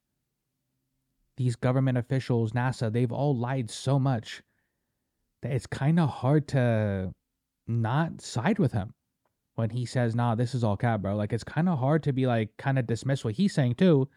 These 1.37 1.57
government 1.57 1.99
officials, 1.99 2.53
NASA, 2.53 2.93
they've 2.93 3.13
all 3.13 3.37
lied 3.37 3.71
so 3.71 3.99
much 3.99 4.43
that 5.43 5.53
it's 5.53 5.67
kind 5.67 6.01
of 6.01 6.09
hard 6.09 6.49
to 6.49 7.13
not 7.67 8.21
side 8.21 8.59
with 8.59 8.73
him 8.73 8.95
when 9.55 9.71
he 9.71 9.85
says, 9.87 10.15
nah, 10.15 10.35
this 10.35 10.55
is 10.55 10.65
all 10.65 10.77
cap, 10.77 11.03
bro. 11.03 11.17
Like, 11.17 11.33
it's 11.33 11.45
kind 11.45 11.69
of 11.69 11.79
hard 11.79 12.03
to 12.05 12.13
be 12.13 12.27
like, 12.27 12.57
kind 12.59 12.79
of 12.79 12.87
dismiss 12.87 13.25
what 13.25 13.35
he's 13.35 13.55
saying 13.55 13.75
too. 13.75 14.09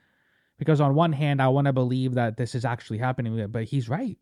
Because 0.60 0.80
on 0.82 0.94
one 0.94 1.14
hand, 1.14 1.42
I 1.42 1.48
want 1.48 1.66
to 1.66 1.74
believe 1.74 2.14
that 2.14 2.38
this 2.38 2.54
is 2.54 2.66
actually 2.66 3.00
happening, 3.00 3.48
but 3.50 3.64
he's 3.64 3.90
right. 3.90 4.18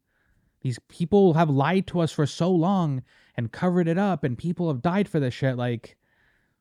These 0.62 0.80
people 0.88 1.34
have 1.34 1.50
lied 1.50 1.88
to 1.88 2.00
us 2.00 2.12
for 2.12 2.26
so 2.26 2.50
long 2.50 3.04
and 3.36 3.52
covered 3.52 3.88
it 3.88 3.98
up, 3.98 4.24
and 4.24 4.38
people 4.38 4.68
have 4.70 4.82
died 4.82 5.10
for 5.10 5.20
this 5.20 5.34
shit. 5.34 5.58
Like, 5.58 5.98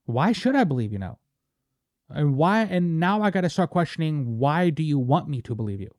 why 0.07 0.33
should 0.33 0.57
I 0.57 0.65
believe 0.65 0.93
you 0.93 0.99
now? 0.99 1.19
And 2.09 2.37
why? 2.37 2.63
And 2.63 2.99
now 2.99 3.23
I 3.23 3.31
got 3.31 3.43
to 3.43 3.51
start 3.51 3.71
questioning 3.71 4.39
why 4.39 4.71
do 4.71 4.83
you 4.83 4.99
want 4.99 5.29
me 5.29 5.43
to 5.43 5.55
believe 5.55 5.81
you? 5.81 5.95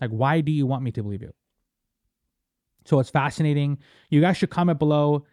Like, 0.00 0.10
why 0.10 0.40
do 0.40 0.52
you 0.52 0.66
want 0.66 0.82
me 0.82 0.90
to 0.92 1.02
believe 1.02 1.22
you? 1.22 1.32
So 2.84 3.00
it's 3.00 3.10
fascinating. 3.10 3.78
You 4.10 4.20
guys 4.20 4.36
should 4.36 4.50
comment 4.50 4.78
below. 4.78 5.24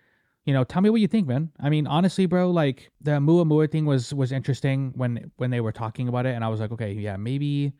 You 0.45 0.53
know, 0.53 0.63
tell 0.65 0.81
me 0.81 0.89
what 0.89 0.99
you 0.99 1.07
think, 1.07 1.27
man. 1.27 1.51
I 1.59 1.69
mean, 1.69 1.87
honestly, 1.87 2.25
bro, 2.25 2.51
like 2.51 2.91
the 2.99 3.11
Muamua 3.11 3.71
thing 3.71 3.85
was 3.85 4.13
was 4.13 4.31
interesting 4.31 4.91
when 4.95 5.31
when 5.37 5.51
they 5.51 5.61
were 5.61 5.71
talking 5.71 6.07
about 6.09 6.25
it, 6.25 6.35
and 6.35 6.43
I 6.43 6.49
was 6.49 6.59
like, 6.59 6.71
okay, 6.71 6.91
yeah, 6.91 7.15
maybe 7.15 7.73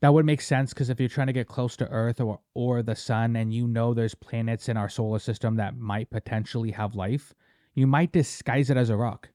that 0.00 0.12
would 0.12 0.26
make 0.26 0.42
sense 0.42 0.74
because 0.74 0.90
if 0.90 1.00
you're 1.00 1.08
trying 1.08 1.28
to 1.28 1.32
get 1.32 1.48
close 1.48 1.76
to 1.76 1.88
Earth 1.88 2.20
or 2.20 2.40
or 2.54 2.82
the 2.82 2.94
sun, 2.94 3.36
and 3.36 3.52
you 3.52 3.66
know 3.66 3.94
there's 3.94 4.14
planets 4.14 4.68
in 4.68 4.76
our 4.76 4.90
solar 4.90 5.18
system 5.18 5.56
that 5.56 5.76
might 5.76 6.10
potentially 6.10 6.70
have 6.72 6.94
life, 6.94 7.32
you 7.74 7.86
might 7.86 8.12
disguise 8.12 8.68
it 8.68 8.76
as 8.76 8.90
a 8.90 8.96
rock, 8.96 9.30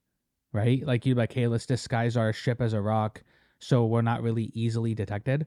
right? 0.52 0.86
Like 0.86 1.04
you're 1.04 1.16
like, 1.16 1.32
hey, 1.32 1.48
let's 1.48 1.66
disguise 1.66 2.16
our 2.16 2.32
ship 2.32 2.60
as 2.60 2.74
a 2.74 2.80
rock, 2.80 3.24
so 3.58 3.86
we're 3.86 4.02
not 4.02 4.22
really 4.22 4.52
easily 4.54 4.94
detected. 4.94 5.46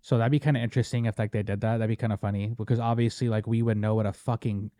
So 0.00 0.16
that'd 0.16 0.30
be 0.30 0.38
kind 0.38 0.56
of 0.56 0.62
interesting 0.62 1.06
if 1.06 1.18
like 1.18 1.32
they 1.32 1.42
did 1.42 1.60
that. 1.62 1.78
That'd 1.78 1.88
be 1.88 1.96
kind 1.96 2.12
of 2.12 2.20
funny 2.20 2.54
because 2.56 2.78
obviously 2.78 3.28
like 3.28 3.48
we 3.48 3.62
would 3.62 3.76
know 3.76 3.96
what 3.96 4.06
a 4.06 4.12
fucking 4.12 4.70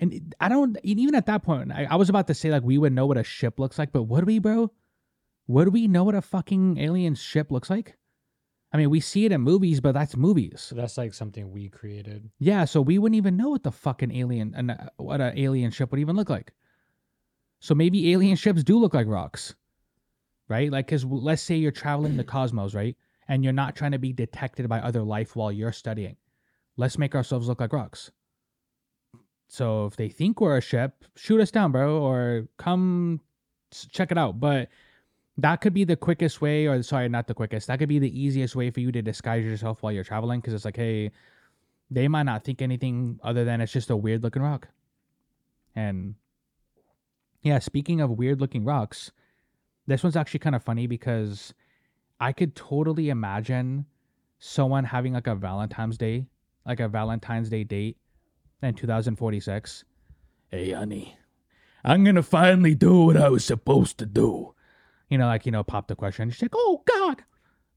and 0.00 0.34
I 0.40 0.48
don't 0.48 0.78
even 0.82 1.14
at 1.14 1.26
that 1.26 1.42
point 1.42 1.72
I, 1.72 1.86
I 1.90 1.96
was 1.96 2.08
about 2.08 2.26
to 2.28 2.34
say 2.34 2.50
like 2.50 2.62
we 2.62 2.78
would 2.78 2.92
know 2.92 3.06
what 3.06 3.18
a 3.18 3.24
ship 3.24 3.58
looks 3.58 3.78
like, 3.78 3.92
but 3.92 4.04
would 4.04 4.26
we, 4.26 4.38
bro? 4.38 4.72
Would 5.46 5.68
we 5.68 5.88
know 5.88 6.04
what 6.04 6.14
a 6.14 6.22
fucking 6.22 6.78
alien 6.78 7.14
ship 7.14 7.50
looks 7.50 7.70
like? 7.70 7.96
I 8.70 8.76
mean, 8.76 8.90
we 8.90 9.00
see 9.00 9.24
it 9.24 9.32
in 9.32 9.40
movies, 9.40 9.80
but 9.80 9.92
that's 9.92 10.14
movies. 10.14 10.60
So 10.60 10.74
that's 10.74 10.98
like 10.98 11.14
something 11.14 11.50
we 11.50 11.70
created. 11.70 12.28
Yeah, 12.38 12.66
so 12.66 12.82
we 12.82 12.98
wouldn't 12.98 13.16
even 13.16 13.36
know 13.36 13.48
what 13.48 13.62
the 13.62 13.72
fucking 13.72 14.14
alien 14.14 14.52
and 14.54 14.76
what 14.98 15.22
an 15.22 15.38
alien 15.38 15.70
ship 15.70 15.90
would 15.90 16.00
even 16.00 16.16
look 16.16 16.28
like. 16.28 16.52
So 17.60 17.74
maybe 17.74 18.12
alien 18.12 18.36
ships 18.36 18.62
do 18.62 18.78
look 18.78 18.92
like 18.92 19.06
rocks, 19.06 19.54
right? 20.48 20.70
Like, 20.70 20.86
because 20.86 21.04
let's 21.04 21.40
say 21.40 21.56
you're 21.56 21.72
traveling 21.72 22.18
the 22.18 22.24
cosmos, 22.24 22.74
right? 22.74 22.94
and 23.28 23.44
you're 23.44 23.52
not 23.52 23.76
trying 23.76 23.92
to 23.92 23.98
be 23.98 24.12
detected 24.12 24.68
by 24.68 24.80
other 24.80 25.02
life 25.02 25.36
while 25.36 25.52
you're 25.52 25.72
studying. 25.72 26.16
Let's 26.76 26.98
make 26.98 27.14
ourselves 27.14 27.46
look 27.46 27.60
like 27.60 27.72
rocks. 27.72 28.10
So 29.48 29.86
if 29.86 29.96
they 29.96 30.08
think 30.08 30.40
we're 30.40 30.58
a 30.58 30.60
ship, 30.60 31.04
shoot 31.16 31.40
us 31.40 31.50
down, 31.50 31.72
bro, 31.72 32.00
or 32.00 32.48
come 32.58 33.20
check 33.70 34.12
it 34.12 34.18
out. 34.18 34.38
But 34.38 34.68
that 35.38 35.60
could 35.60 35.72
be 35.72 35.84
the 35.84 35.96
quickest 35.96 36.40
way, 36.40 36.66
or 36.66 36.82
sorry, 36.82 37.08
not 37.08 37.26
the 37.26 37.34
quickest. 37.34 37.66
That 37.68 37.78
could 37.78 37.88
be 37.88 37.98
the 37.98 38.20
easiest 38.20 38.54
way 38.54 38.70
for 38.70 38.80
you 38.80 38.92
to 38.92 39.00
disguise 39.00 39.44
yourself 39.44 39.82
while 39.82 39.92
you're 39.92 40.04
traveling, 40.04 40.40
because 40.40 40.52
it's 40.52 40.64
like, 40.64 40.76
hey, 40.76 41.10
they 41.90 42.08
might 42.08 42.24
not 42.24 42.44
think 42.44 42.60
anything 42.60 43.18
other 43.22 43.44
than 43.44 43.60
it's 43.60 43.72
just 43.72 43.88
a 43.88 43.96
weird 43.96 44.22
looking 44.22 44.42
rock. 44.42 44.68
And 45.74 46.16
yeah, 47.42 47.58
speaking 47.60 48.00
of 48.00 48.10
weird 48.10 48.40
looking 48.40 48.64
rocks, 48.64 49.12
this 49.86 50.02
one's 50.02 50.16
actually 50.16 50.40
kind 50.40 50.56
of 50.56 50.62
funny 50.62 50.86
because 50.86 51.54
I 52.20 52.32
could 52.32 52.54
totally 52.54 53.08
imagine 53.08 53.86
someone 54.38 54.84
having 54.84 55.14
like 55.14 55.26
a 55.26 55.34
Valentine's 55.34 55.96
Day, 55.96 56.26
like 56.66 56.80
a 56.80 56.88
Valentine's 56.88 57.48
Day 57.48 57.64
date 57.64 57.96
in 58.62 58.74
2046. 58.74 59.84
Hey, 60.50 60.70
honey, 60.70 61.16
I'm 61.84 62.04
gonna 62.04 62.22
finally 62.22 62.74
do 62.74 63.04
what 63.04 63.16
I 63.16 63.28
was 63.28 63.44
supposed 63.44 63.98
to 63.98 64.06
do. 64.06 64.54
You 65.08 65.18
know, 65.18 65.26
like, 65.26 65.46
you 65.46 65.52
know, 65.52 65.64
pop 65.64 65.88
the 65.88 65.96
question. 65.96 66.30
She's 66.30 66.42
like, 66.42 66.54
oh, 66.54 66.82
God, 66.86 67.22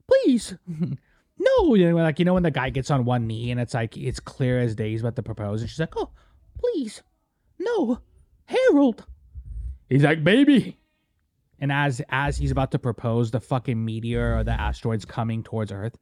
please. 0.08 0.56
no. 0.68 1.76
You 1.76 1.92
know, 1.92 1.96
like, 1.96 2.20
you 2.20 2.26
know, 2.26 2.34
when 2.34 2.44
the 2.44 2.52
guy 2.52 2.70
gets 2.70 2.92
on 2.92 3.06
one 3.06 3.26
knee 3.26 3.52
and 3.52 3.60
it's 3.60 3.74
like, 3.74 3.96
it's 3.96 4.20
clear 4.20 4.60
as 4.60 4.76
day 4.76 4.92
he's 4.92 5.02
about 5.02 5.16
to 5.16 5.24
propose. 5.24 5.62
And 5.62 5.70
she's 5.70 5.80
like, 5.80 5.96
oh, 5.96 6.10
please. 6.60 7.04
No. 7.58 8.00
Harold. 8.46 9.06
He's 9.90 10.04
like, 10.04 10.24
baby, 10.24 10.78
and 11.62 11.72
as 11.72 12.02
as 12.10 12.38
he's 12.38 12.52
about 12.52 12.72
to 12.72 12.80
propose, 12.80 13.32
the 13.32 13.40
fucking 13.40 13.84
meteor 13.84 14.38
or 14.38 14.44
the 14.44 14.52
asteroid's 14.52 15.06
coming 15.06 15.44
towards 15.44 15.72
Earth. 15.72 15.98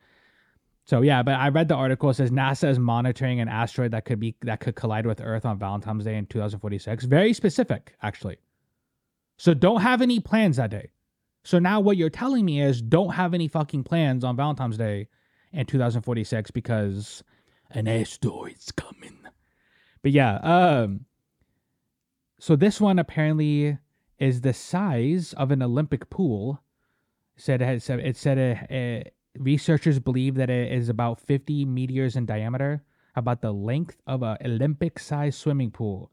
So 0.90 1.04
yeah, 1.04 1.22
but 1.22 1.36
I 1.36 1.50
read 1.50 1.68
the 1.68 1.76
article. 1.76 2.10
It 2.10 2.16
says 2.16 2.32
NASA 2.32 2.68
is 2.68 2.80
monitoring 2.80 3.40
an 3.40 3.48
asteroid 3.48 3.92
that 3.92 4.06
could 4.06 4.20
be 4.20 4.36
that 4.42 4.60
could 4.60 4.76
collide 4.76 5.06
with 5.06 5.22
Earth 5.22 5.46
on 5.46 5.60
Valentine's 5.60 6.04
Day 6.04 6.16
in 6.16 6.26
2046. 6.26 7.06
Very 7.06 7.32
specific, 7.32 7.94
actually. 8.02 8.40
So 9.38 9.54
don't 9.54 9.82
have 9.82 10.02
any 10.02 10.20
plans 10.20 10.58
that 10.58 10.72
day. 10.72 10.90
So 11.44 11.60
now 11.60 11.80
what 11.80 11.96
you're 11.96 12.10
telling 12.10 12.44
me 12.44 12.60
is 12.60 12.82
don't 12.82 13.14
have 13.14 13.36
any 13.36 13.48
fucking 13.48 13.84
plans 13.84 14.24
on 14.24 14.36
Valentine's 14.36 14.78
Day 14.78 15.10
in 15.54 15.68
2046 15.68 16.50
because 16.50 17.24
an 17.70 17.88
asteroid's 17.88 18.72
coming. 18.72 19.20
But 20.02 20.12
yeah, 20.12 20.38
um 20.38 21.06
so 22.40 22.56
this 22.56 22.82
one 22.82 22.98
apparently 22.98 23.78
is 24.18 24.42
the 24.42 24.54
size 24.54 25.34
of 25.34 25.52
an 25.52 25.62
Olympic 25.62 26.10
pool. 26.10 26.64
It 27.38 27.44
said 27.44 27.62
it, 27.62 27.84
said, 27.84 28.00
it 28.00 28.18
said 28.18 28.40
a, 28.40 28.66
a, 28.72 29.12
researchers 29.40 30.00
believe 30.00 30.36
that 30.36 30.50
it 30.50 30.72
is 30.72 30.90
about 30.90 31.20
50 31.22 31.66
meters 31.66 32.16
in 32.16 32.26
diameter, 32.26 32.84
about 33.16 33.42
the 33.42 33.52
length 33.52 33.98
of 34.06 34.22
an 34.22 34.38
Olympic-sized 34.46 35.40
swimming 35.40 35.72
pool, 35.72 36.12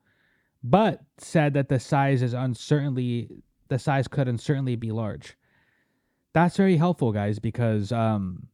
but 0.62 1.02
said 1.18 1.52
that 1.54 1.68
the 1.68 1.78
size 1.78 2.22
is 2.22 2.32
uncertainly 2.32 3.28
the 3.68 3.78
size 3.78 4.06
could 4.06 4.28
uncertainly 4.28 4.76
be 4.76 4.92
large. 4.92 5.36
That's 6.32 6.56
very 6.56 6.76
helpful, 6.76 7.12
guys, 7.12 7.38
because 7.38 7.90
um, 7.90 8.48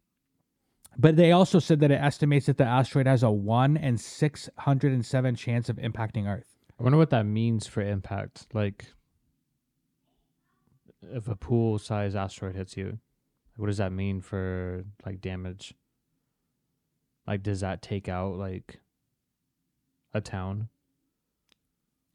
but 0.96 1.16
they 1.16 1.32
also 1.32 1.58
said 1.58 1.80
that 1.80 1.90
it 1.90 2.00
estimates 2.00 2.46
that 2.46 2.58
the 2.58 2.64
asteroid 2.64 3.06
has 3.06 3.22
a 3.22 3.30
one 3.30 3.76
in 3.76 3.98
six 3.98 4.48
hundred 4.56 4.92
and 4.92 5.04
seven 5.04 5.34
chance 5.34 5.68
of 5.68 5.76
impacting 5.76 6.26
Earth. 6.26 6.56
I 6.78 6.82
wonder 6.82 6.98
what 6.98 7.10
that 7.10 7.26
means 7.26 7.66
for 7.66 7.82
impact. 7.82 8.46
Like 8.52 8.86
if 11.02 11.28
a 11.28 11.36
pool 11.36 11.78
size 11.78 12.14
asteroid 12.14 12.54
hits 12.54 12.76
you, 12.76 12.98
what 13.56 13.66
does 13.66 13.78
that 13.78 13.92
mean 13.92 14.20
for 14.20 14.84
like 15.04 15.20
damage? 15.20 15.74
Like, 17.26 17.42
does 17.42 17.60
that 17.60 17.82
take 17.82 18.08
out 18.08 18.36
like 18.36 18.80
a 20.12 20.20
town? 20.20 20.68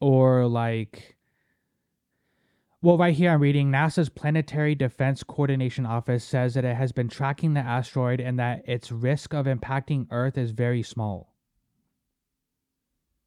or 0.00 0.46
like 0.46 1.16
well 2.82 2.96
right 2.96 3.14
here 3.14 3.30
i'm 3.30 3.40
reading 3.40 3.70
nasa's 3.70 4.08
planetary 4.08 4.74
defense 4.74 5.22
coordination 5.22 5.84
office 5.84 6.24
says 6.24 6.54
that 6.54 6.64
it 6.64 6.76
has 6.76 6.92
been 6.92 7.08
tracking 7.08 7.54
the 7.54 7.60
asteroid 7.60 8.20
and 8.20 8.38
that 8.38 8.62
its 8.68 8.92
risk 8.92 9.34
of 9.34 9.46
impacting 9.46 10.06
earth 10.10 10.38
is 10.38 10.50
very 10.52 10.82
small 10.82 11.34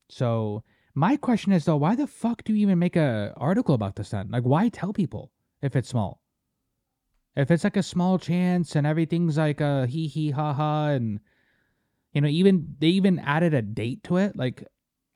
so 0.10 0.64
my 0.94 1.16
question 1.18 1.52
is 1.52 1.66
though 1.66 1.78
why 1.78 1.96
the 1.96 2.08
fuck 2.08 2.44
do 2.44 2.54
you 2.54 2.60
even 2.60 2.80
make 2.80 2.96
a 2.96 3.34
article 3.38 3.76
about 3.76 3.96
the 3.96 4.04
sun? 4.04 4.30
like 4.32 4.44
why 4.44 4.70
tell 4.70 4.94
people 4.94 5.32
if 5.62 5.76
it's 5.76 5.90
small 5.90 6.21
if 7.36 7.50
it's 7.52 7.64
like 7.64 7.78
a 7.78 7.84
small 7.84 8.18
chance 8.20 8.76
and 8.76 8.86
everything's 8.86 9.38
like 9.38 9.62
a 9.62 9.88
hee 9.88 10.08
hee 10.08 10.32
ha 10.32 10.54
ha 10.54 10.88
and 10.90 11.20
you 12.14 12.22
know 12.22 12.28
even 12.28 12.76
they 12.80 12.88
even 12.88 13.20
added 13.20 13.54
a 13.54 13.62
date 13.62 14.04
to 14.04 14.18
it 14.18 14.36
like 14.36 14.64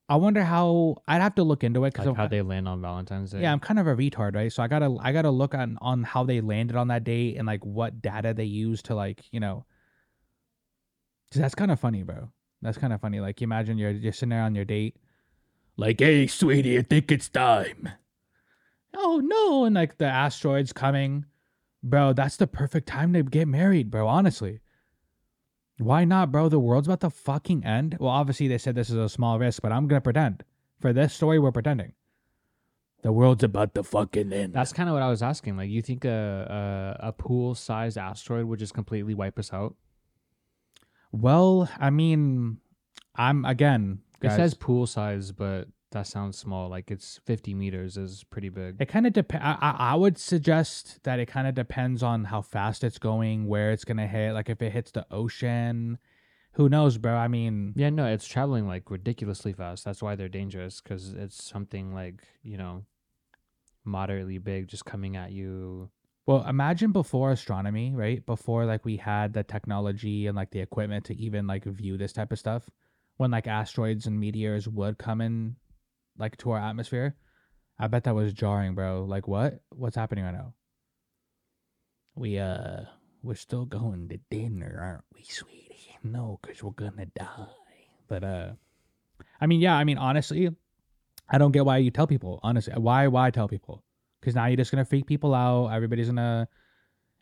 I 0.08 0.18
wonder 0.18 0.44
how 0.44 0.98
I'd 1.08 1.22
have 1.24 1.34
to 1.36 1.44
look 1.44 1.64
into 1.64 1.84
it 1.86 1.94
because 1.94 2.06
Like 2.06 2.16
how 2.16 2.28
they 2.28 2.44
land 2.44 2.68
on 2.68 2.80
Valentine's 2.80 3.32
Day? 3.32 3.42
yeah, 3.42 3.52
I'm 3.52 3.60
kind 3.60 3.80
of 3.80 3.88
a 3.88 3.96
retard, 3.96 4.36
right? 4.36 4.54
So 4.54 4.62
I 4.62 4.68
gotta 4.68 4.96
I 5.02 5.12
gotta 5.12 5.32
look 5.32 5.56
on 5.56 5.78
on 5.82 6.04
how 6.04 6.24
they 6.24 6.42
landed 6.42 6.76
on 6.76 6.90
that 6.90 7.04
date 7.04 7.38
and 7.38 7.48
like 7.48 7.66
what 7.66 8.02
data 8.04 8.34
they 8.34 8.46
used 8.46 8.86
to 8.86 8.96
like 8.96 9.24
you 9.32 9.40
know. 9.40 9.66
'Cause 11.32 11.42
that's 11.42 11.56
kind 11.56 11.72
of 11.72 11.80
funny, 11.80 12.04
bro. 12.04 12.32
That's 12.62 12.78
kind 12.78 12.94
of 12.94 13.02
funny. 13.02 13.20
Like 13.20 13.42
you 13.42 13.46
imagine 13.46 13.78
you're 13.78 13.92
you're 13.92 14.14
sitting 14.14 14.30
there 14.30 14.44
on 14.44 14.56
your 14.56 14.64
date, 14.64 14.96
like, 15.76 16.00
hey, 16.00 16.28
sweetie, 16.28 16.78
I 16.78 16.84
think 16.84 17.12
it's 17.12 17.28
time. 17.30 17.90
Oh 18.96 19.20
no! 19.24 19.66
And 19.66 19.76
like 19.76 19.98
the 19.98 20.06
asteroids 20.06 20.72
coming, 20.72 21.26
bro. 21.90 22.14
That's 22.14 22.38
the 22.38 22.48
perfect 22.48 22.88
time 22.88 23.14
to 23.14 23.24
get 23.24 23.48
married, 23.48 23.90
bro. 23.90 24.08
Honestly. 24.08 24.60
Why 25.78 26.06
not, 26.06 26.32
bro? 26.32 26.48
The 26.48 26.60
world's 26.60 26.88
about 26.88 27.02
to 27.02 27.10
fucking 27.10 27.66
end. 27.66 27.98
Well, 28.00 28.10
obviously 28.10 28.48
they 28.48 28.58
said 28.58 28.76
this 28.76 28.90
is 28.90 28.96
a 28.96 29.10
small 29.10 29.38
risk, 29.40 29.62
but 29.62 29.72
I'm 29.74 29.88
gonna 29.88 30.02
pretend. 30.02 30.44
For 30.80 30.94
this 30.94 31.14
story, 31.14 31.38
we're 31.38 31.52
pretending. 31.52 31.94
The 33.02 33.12
world's 33.12 33.44
about 33.44 33.76
to 33.76 33.84
fucking 33.84 34.32
end. 34.32 34.54
That's 34.54 34.74
kind 34.74 34.90
of 34.90 34.94
what 34.94 35.04
I 35.04 35.10
was 35.10 35.22
asking. 35.22 35.58
Like, 35.58 35.70
you 35.70 35.82
think 35.82 36.06
a 36.06 36.98
a, 37.02 37.08
a 37.08 37.12
pool 37.12 37.56
sized 37.56 37.98
asteroid 37.98 38.46
would 38.46 38.60
just 38.60 38.74
completely 38.74 39.14
wipe 39.14 39.38
us 39.38 39.54
out? 39.54 39.76
well, 41.12 41.70
I 41.80 41.90
mean, 41.90 42.58
I'm 43.16 43.46
again. 43.46 44.00
It 44.22 44.32
says 44.32 44.54
pool 44.56 44.88
size, 44.88 45.32
but 45.32 45.68
that 45.96 46.08
sounds 46.08 46.38
small. 46.38 46.70
Like 46.70 46.92
it's 46.92 47.22
50 47.26 47.54
meters 47.54 47.96
is 47.96 48.26
pretty 48.26 48.50
big. 48.50 48.76
it 48.80 48.88
kind 48.88 49.08
of 49.08 49.14
depends. 49.14 49.46
I, 49.46 49.76
I 49.80 49.96
would 49.96 50.18
suggest 50.18 51.00
that 51.04 51.20
it 51.20 51.28
kind 51.28 51.48
of 51.48 51.56
depends 51.56 52.04
on 52.04 52.26
how 52.26 52.42
fast 52.42 52.84
it's 52.84 53.00
going, 53.00 53.48
where 53.48 53.72
it's 53.72 53.86
gonna 53.86 54.06
hit. 54.06 54.34
Like 54.34 54.50
if 54.50 54.62
it 54.62 54.74
hits 54.74 54.92
the 54.92 55.06
ocean, 55.10 55.98
who 56.52 56.68
knows, 56.68 56.98
bro? 56.98 57.16
I 57.16 57.30
mean, 57.30 57.74
Yeah, 57.78 57.90
no, 57.90 58.06
it's 58.08 58.28
traveling 58.28 58.68
like 58.68 58.92
ridiculously 58.92 59.54
fast. 59.54 59.86
That's 59.86 60.02
why 60.02 60.16
they're 60.16 60.28
dangerous 60.28 60.82
because 60.82 61.14
it's 61.14 61.42
something 61.42 61.94
like 61.94 62.24
you 62.44 62.58
know, 62.58 62.84
moderately 63.86 64.38
big 64.38 64.68
just 64.68 64.84
coming 64.84 65.16
at 65.16 65.32
you. 65.32 65.90
Well, 66.26 66.46
imagine 66.46 66.92
before 66.92 67.32
astronomy, 67.32 67.94
right? 67.96 68.26
Before 68.26 68.66
like 68.66 68.84
we 68.84 68.98
had 68.98 69.32
the 69.32 69.44
technology 69.44 70.28
and 70.28 70.36
like 70.36 70.52
the 70.52 70.60
equipment 70.60 71.06
to 71.06 71.16
even 71.16 71.48
like 71.48 71.64
view 71.64 71.98
this 71.98 72.12
type 72.12 72.34
of 72.34 72.40
stuff, 72.40 72.70
when 73.16 73.32
like 73.32 73.48
asteroids 73.48 74.08
and 74.08 74.20
meteors 74.20 74.68
would 74.68 74.98
come 74.98 75.22
in 75.22 75.56
like 76.18 76.38
to 76.38 76.52
our 76.52 76.60
atmosphere, 76.60 77.16
I 77.80 77.88
bet 77.88 78.04
that 78.06 78.16
was 78.16 78.34
jarring, 78.34 78.76
bro. 78.76 79.06
Like 79.06 79.28
what? 79.28 79.62
What's 79.70 79.96
happening 79.96 80.26
right 80.26 80.34
now? 80.34 80.54
We 82.16 82.40
uh 82.40 82.82
we're 83.24 83.36
still 83.36 83.66
going 83.66 84.10
to 84.10 84.20
dinner, 84.30 84.80
aren't 84.82 85.06
we, 85.14 85.24
sweetie? 85.24 85.98
No, 86.04 86.40
cuz 86.42 86.64
we're 86.64 86.72
going 86.72 86.98
to 86.98 87.06
die. 87.06 87.48
But 88.08 88.24
uh 88.24 88.54
I 89.42 89.48
mean, 89.48 89.60
yeah, 89.62 89.76
I 89.76 89.84
mean 89.84 89.98
honestly, 89.98 90.50
I 91.30 91.38
don't 91.38 91.52
get 91.52 91.66
why 91.66 91.78
you 91.78 91.92
tell 91.92 92.08
people. 92.08 92.40
Honestly, 92.44 92.74
why 92.76 93.08
why 93.08 93.32
tell 93.32 93.48
people? 93.48 93.84
because 94.26 94.34
now 94.34 94.48
you're 94.48 94.58
just 94.58 94.72
gonna 94.72 94.84
freak 94.84 95.06
people 95.06 95.36
out. 95.36 95.68
Everybody's 95.68 96.08
gonna, 96.08 96.48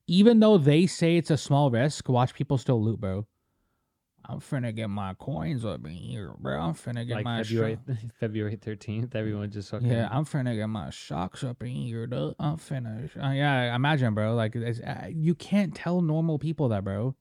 even 0.07 0.39
though 0.39 0.57
they 0.57 0.87
say 0.87 1.17
it's 1.17 1.31
a 1.31 1.37
small 1.37 1.69
risk, 1.69 2.07
watch 2.07 2.33
people 2.33 2.57
still 2.57 2.81
loot, 2.81 3.01
bro. 3.01 3.27
I'm 4.25 4.39
finna 4.39 4.73
get 4.73 4.89
my 4.89 5.13
coins 5.15 5.65
up 5.65 5.85
in 5.85 5.91
here, 5.91 6.31
bro. 6.39 6.57
I'm 6.59 6.73
finna 6.73 7.05
get 7.05 7.15
like 7.15 7.25
my 7.25 7.43
February 7.43 7.77
sho- 7.87 7.95
February 8.19 8.57
13th, 8.57 9.13
everyone 9.15 9.51
just 9.51 9.71
fucking 9.71 9.89
yeah, 9.89 10.07
I'm 10.11 10.23
finna 10.25 10.55
get 10.55 10.67
my 10.67 10.89
shocks 10.91 11.43
up 11.43 11.61
in 11.61 11.69
here, 11.69 12.07
though. 12.07 12.33
I'm 12.39 12.55
finna, 12.57 13.09
uh, 13.21 13.31
yeah. 13.31 13.75
Imagine, 13.75 14.13
bro. 14.13 14.33
Like, 14.35 14.55
it's, 14.55 14.79
uh, 14.79 15.07
you 15.09 15.35
can't 15.35 15.75
tell 15.75 16.01
normal 16.01 16.39
people 16.39 16.69
that, 16.69 16.83
bro. 16.85 17.15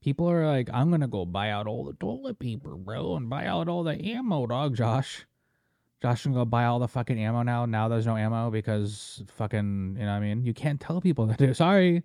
People 0.00 0.28
are 0.28 0.44
like, 0.46 0.68
I'm 0.74 0.90
gonna 0.90 1.06
go 1.06 1.24
buy 1.24 1.50
out 1.50 1.68
all 1.68 1.84
the 1.84 1.92
toilet 1.92 2.40
paper, 2.40 2.74
bro, 2.74 3.14
and 3.14 3.30
buy 3.30 3.46
out 3.46 3.68
all 3.68 3.84
the 3.84 3.94
ammo, 4.04 4.46
dog. 4.48 4.74
Josh, 4.74 5.24
Josh 6.02 6.24
can 6.24 6.32
go 6.32 6.44
buy 6.44 6.64
all 6.64 6.80
the 6.80 6.88
fucking 6.88 7.16
ammo 7.20 7.42
now. 7.44 7.66
Now 7.66 7.86
there's 7.86 8.06
no 8.06 8.16
ammo 8.16 8.50
because 8.50 9.22
fucking, 9.36 9.94
you 9.96 10.04
know 10.04 10.10
what 10.10 10.16
I 10.16 10.20
mean? 10.20 10.44
You 10.44 10.52
can't 10.52 10.80
tell 10.80 11.00
people 11.00 11.26
that. 11.26 11.38
Dude. 11.38 11.56
Sorry. 11.56 12.02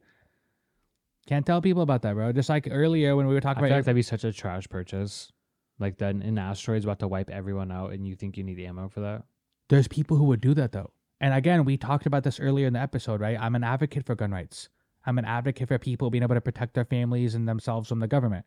Can't 1.28 1.46
tell 1.46 1.62
people 1.62 1.84
about 1.84 2.02
that, 2.04 2.16
bro. 2.16 2.32
Just 2.32 2.50
like 2.50 2.68
earlier 2.72 3.16
when 3.16 3.28
we 3.28 3.34
were 3.34 3.42
talking 3.42 3.60
I 3.60 3.68
feel 3.68 3.72
about 3.72 3.76
like 3.78 3.86
that'd 3.86 3.96
be 3.96 4.02
such 4.02 4.24
a 4.24 4.32
trash 4.34 4.68
purchase. 4.70 5.32
Like 5.80 5.98
then 5.98 6.22
an 6.22 6.38
asteroid's 6.38 6.86
about 6.86 7.00
to 7.00 7.08
wipe 7.08 7.30
everyone 7.30 7.72
out, 7.72 7.92
and 7.92 8.08
you 8.08 8.16
think 8.16 8.38
you 8.38 8.44
need 8.44 8.60
ammo 8.60 8.90
for 8.90 9.02
that? 9.02 9.24
there's 9.70 9.88
people 9.88 10.18
who 10.18 10.26
would 10.26 10.42
do 10.42 10.54
that 10.54 10.72
though. 10.72 10.92
And 11.20 11.34
again, 11.34 11.66
we 11.66 11.78
talked 11.78 12.06
about 12.06 12.24
this 12.24 12.40
earlier 12.40 12.68
in 12.68 12.74
the 12.74 12.80
episode, 12.80 13.20
right? 13.22 13.38
I'm 13.40 13.56
an 13.56 13.64
advocate 13.64 14.06
for 14.06 14.16
gun 14.16 14.32
rights. 14.32 14.70
I'm 15.06 15.18
an 15.18 15.26
advocate 15.26 15.68
for 15.68 15.78
people 15.78 16.10
being 16.10 16.24
able 16.24 16.36
to 16.36 16.42
protect 16.42 16.74
their 16.74 16.86
families 16.86 17.34
and 17.34 17.48
themselves 17.48 17.90
from 17.90 18.00
the 18.00 18.08
government. 18.08 18.46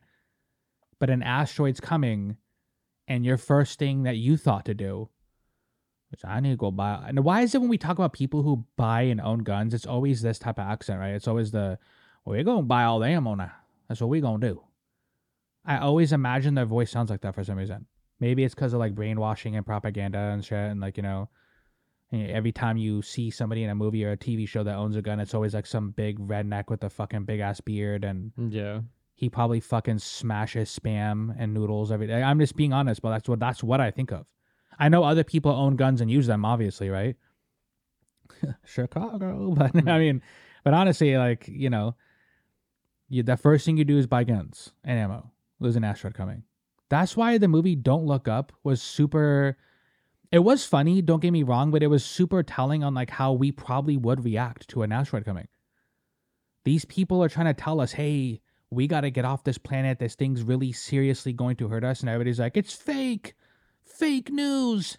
But 0.99 1.09
an 1.09 1.23
asteroid's 1.23 1.79
coming, 1.79 2.37
and 3.07 3.25
your 3.25 3.37
first 3.37 3.79
thing 3.79 4.03
that 4.03 4.17
you 4.17 4.37
thought 4.37 4.65
to 4.65 4.73
do, 4.73 5.09
which 6.11 6.21
I 6.23 6.39
need 6.39 6.51
to 6.51 6.55
go 6.55 6.71
buy. 6.71 7.05
And 7.07 7.23
why 7.23 7.41
is 7.41 7.55
it 7.55 7.61
when 7.61 7.69
we 7.69 7.77
talk 7.77 7.97
about 7.97 8.13
people 8.13 8.43
who 8.43 8.65
buy 8.77 9.03
and 9.03 9.19
own 9.19 9.39
guns, 9.39 9.73
it's 9.73 9.87
always 9.87 10.21
this 10.21 10.39
type 10.39 10.59
of 10.59 10.67
accent, 10.67 10.99
right? 10.99 11.15
It's 11.15 11.27
always 11.27 11.51
the, 11.51 11.79
well, 12.25 12.35
we're 12.37 12.43
gonna 12.43 12.63
buy 12.63 12.83
all 12.83 12.99
the 12.99 13.07
ammo 13.07 13.35
now. 13.35 13.51
That's 13.87 14.01
what 14.01 14.09
we're 14.09 14.21
gonna 14.21 14.39
do. 14.39 14.63
I 15.65 15.77
always 15.77 16.11
imagine 16.11 16.55
their 16.55 16.65
voice 16.65 16.91
sounds 16.91 17.09
like 17.09 17.21
that 17.21 17.35
for 17.35 17.43
some 17.43 17.57
reason. 17.57 17.85
Maybe 18.19 18.43
it's 18.43 18.55
because 18.55 18.73
of 18.73 18.79
like 18.79 18.95
brainwashing 18.95 19.55
and 19.55 19.65
propaganda 19.65 20.17
and 20.17 20.43
shit, 20.43 20.57
and 20.57 20.79
like 20.79 20.97
you 20.97 21.03
know, 21.03 21.29
every 22.13 22.51
time 22.51 22.77
you 22.77 23.01
see 23.01 23.29
somebody 23.29 23.63
in 23.63 23.69
a 23.69 23.75
movie 23.75 24.03
or 24.05 24.11
a 24.11 24.17
TV 24.17 24.47
show 24.47 24.63
that 24.63 24.75
owns 24.75 24.95
a 24.95 25.01
gun, 25.01 25.19
it's 25.19 25.33
always 25.33 25.53
like 25.53 25.65
some 25.65 25.91
big 25.91 26.19
redneck 26.19 26.69
with 26.69 26.83
a 26.83 26.89
fucking 26.89 27.25
big 27.25 27.39
ass 27.39 27.61
beard, 27.61 28.03
and 28.03 28.31
mm, 28.39 28.51
Yeah. 28.53 28.81
he 29.15 29.29
probably 29.29 29.59
fucking 29.59 29.99
smashes 29.99 30.77
spam 30.77 31.35
and 31.37 31.53
noodles 31.53 31.91
every 31.91 32.07
day. 32.07 32.21
I'm 32.21 32.39
just 32.39 32.55
being 32.55 32.73
honest, 32.73 33.01
but 33.01 33.11
that's 33.11 33.29
what 33.29 33.39
that's 33.39 33.63
what 33.63 33.81
I 33.81 33.91
think 33.91 34.11
of. 34.11 34.25
I 34.79 34.89
know 34.89 35.03
other 35.03 35.23
people 35.23 35.51
own 35.51 35.75
guns 35.75 36.01
and 36.01 36.09
use 36.09 36.27
them, 36.27 36.45
obviously, 36.45 36.89
right? 36.89 37.15
Chicago, 38.65 39.53
but 39.57 39.75
I 39.75 39.79
hmm. 39.79 39.99
mean, 39.99 40.21
but 40.63 40.73
honestly, 40.73 41.17
like 41.17 41.47
you 41.47 41.69
know, 41.69 41.95
you, 43.11 43.23
the 43.23 43.37
first 43.37 43.65
thing 43.65 43.77
you 43.77 43.83
do 43.83 43.97
is 43.97 44.07
buy 44.07 44.23
guns 44.23 44.71
and 44.83 44.97
ammo. 44.97 45.29
There's 45.59 45.75
an 45.75 45.83
asteroid 45.83 46.13
coming. 46.13 46.43
That's 46.89 47.15
why 47.15 47.37
the 47.37 47.47
movie 47.47 47.75
Don't 47.75 48.05
Look 48.05 48.27
Up 48.27 48.51
was 48.63 48.81
super. 48.81 49.57
It 50.31 50.39
was 50.39 50.65
funny, 50.65 51.01
don't 51.01 51.21
get 51.21 51.31
me 51.31 51.43
wrong, 51.43 51.71
but 51.71 51.83
it 51.83 51.87
was 51.87 52.05
super 52.05 52.41
telling 52.41 52.83
on 52.83 52.93
like 52.93 53.09
how 53.09 53.33
we 53.33 53.51
probably 53.51 53.97
would 53.97 54.23
react 54.23 54.69
to 54.69 54.83
an 54.83 54.93
asteroid 54.93 55.25
coming. 55.25 55.49
These 56.63 56.85
people 56.85 57.21
are 57.21 57.29
trying 57.29 57.53
to 57.53 57.53
tell 57.53 57.81
us, 57.81 57.91
hey, 57.91 58.41
we 58.69 58.87
got 58.87 59.01
to 59.01 59.11
get 59.11 59.25
off 59.25 59.43
this 59.43 59.57
planet. 59.57 59.99
This 59.99 60.15
thing's 60.15 60.43
really 60.43 60.71
seriously 60.71 61.33
going 61.33 61.57
to 61.57 61.67
hurt 61.67 61.83
us. 61.83 61.99
And 61.99 62.09
everybody's 62.09 62.39
like, 62.39 62.55
it's 62.55 62.73
fake. 62.73 63.35
Fake 63.83 64.31
news. 64.31 64.97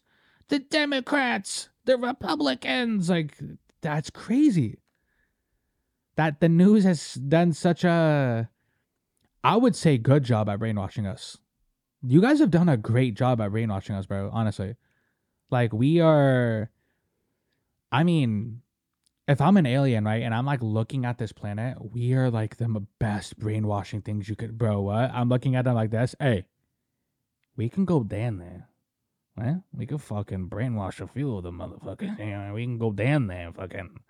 The 0.49 0.59
Democrats, 0.59 1.71
the 1.87 1.97
Republicans. 1.97 3.09
Like, 3.09 3.39
that's 3.81 4.11
crazy. 4.11 4.79
That 6.17 6.41
the 6.41 6.49
news 6.49 6.85
has 6.85 7.15
done 7.15 7.53
such 7.53 7.85
a, 7.85 8.51
I 9.43 9.57
would 9.57 9.75
say, 9.75 9.99
good 9.99 10.25
job 10.25 10.49
at 10.49 10.59
brainwashing 10.59 11.07
us. 11.07 11.39
You 12.03 12.21
guys 12.21 12.41
have 12.41 12.51
done 12.51 12.69
a 12.69 12.77
great 12.77 13.15
job 13.15 13.41
at 13.41 13.51
brainwashing 13.51 13.95
us, 13.95 14.07
bro. 14.07 14.31
Honestly. 14.33 14.77
Like, 15.51 15.73
we 15.73 16.01
are, 16.01 16.71
I 17.91 18.05
mean, 18.05 18.63
if 19.29 19.41
I'm 19.41 19.57
an 19.57 19.67
alien, 19.67 20.05
right, 20.05 20.23
and 20.23 20.35
I'm 20.35 20.47
like 20.47 20.63
looking 20.63 21.05
at 21.05 21.19
this 21.19 21.33
planet, 21.33 21.77
we 21.81 22.15
are 22.15 22.31
like 22.31 22.57
the 22.57 22.87
best 22.99 23.39
brainwashing 23.39 24.01
things 24.03 24.29
you 24.29 24.37
could, 24.37 24.59
bro. 24.59 24.81
What? 24.81 25.11
I'm 25.13 25.29
looking 25.29 25.55
at 25.55 25.65
them 25.65 25.75
like 25.75 25.91
this. 25.91 26.15
Hey, 26.19 26.47
we 27.57 27.69
can 27.69 27.85
go 27.85 28.03
down 28.03 28.39
there. 28.39 28.69
Well, 29.37 29.65
we 29.73 29.87
can 29.87 29.99
fucking 29.99 30.49
brainwash 30.49 31.01
a 31.01 31.07
few 31.07 31.37
of 31.37 31.43
the 31.43 31.51
motherfuckers. 31.51 32.19
You 32.19 32.37
know, 32.37 32.53
we 32.55 32.65
can 32.65 32.79
go 32.79 32.91
down 32.91 33.29
there 33.29 33.53
fucking 33.53 34.01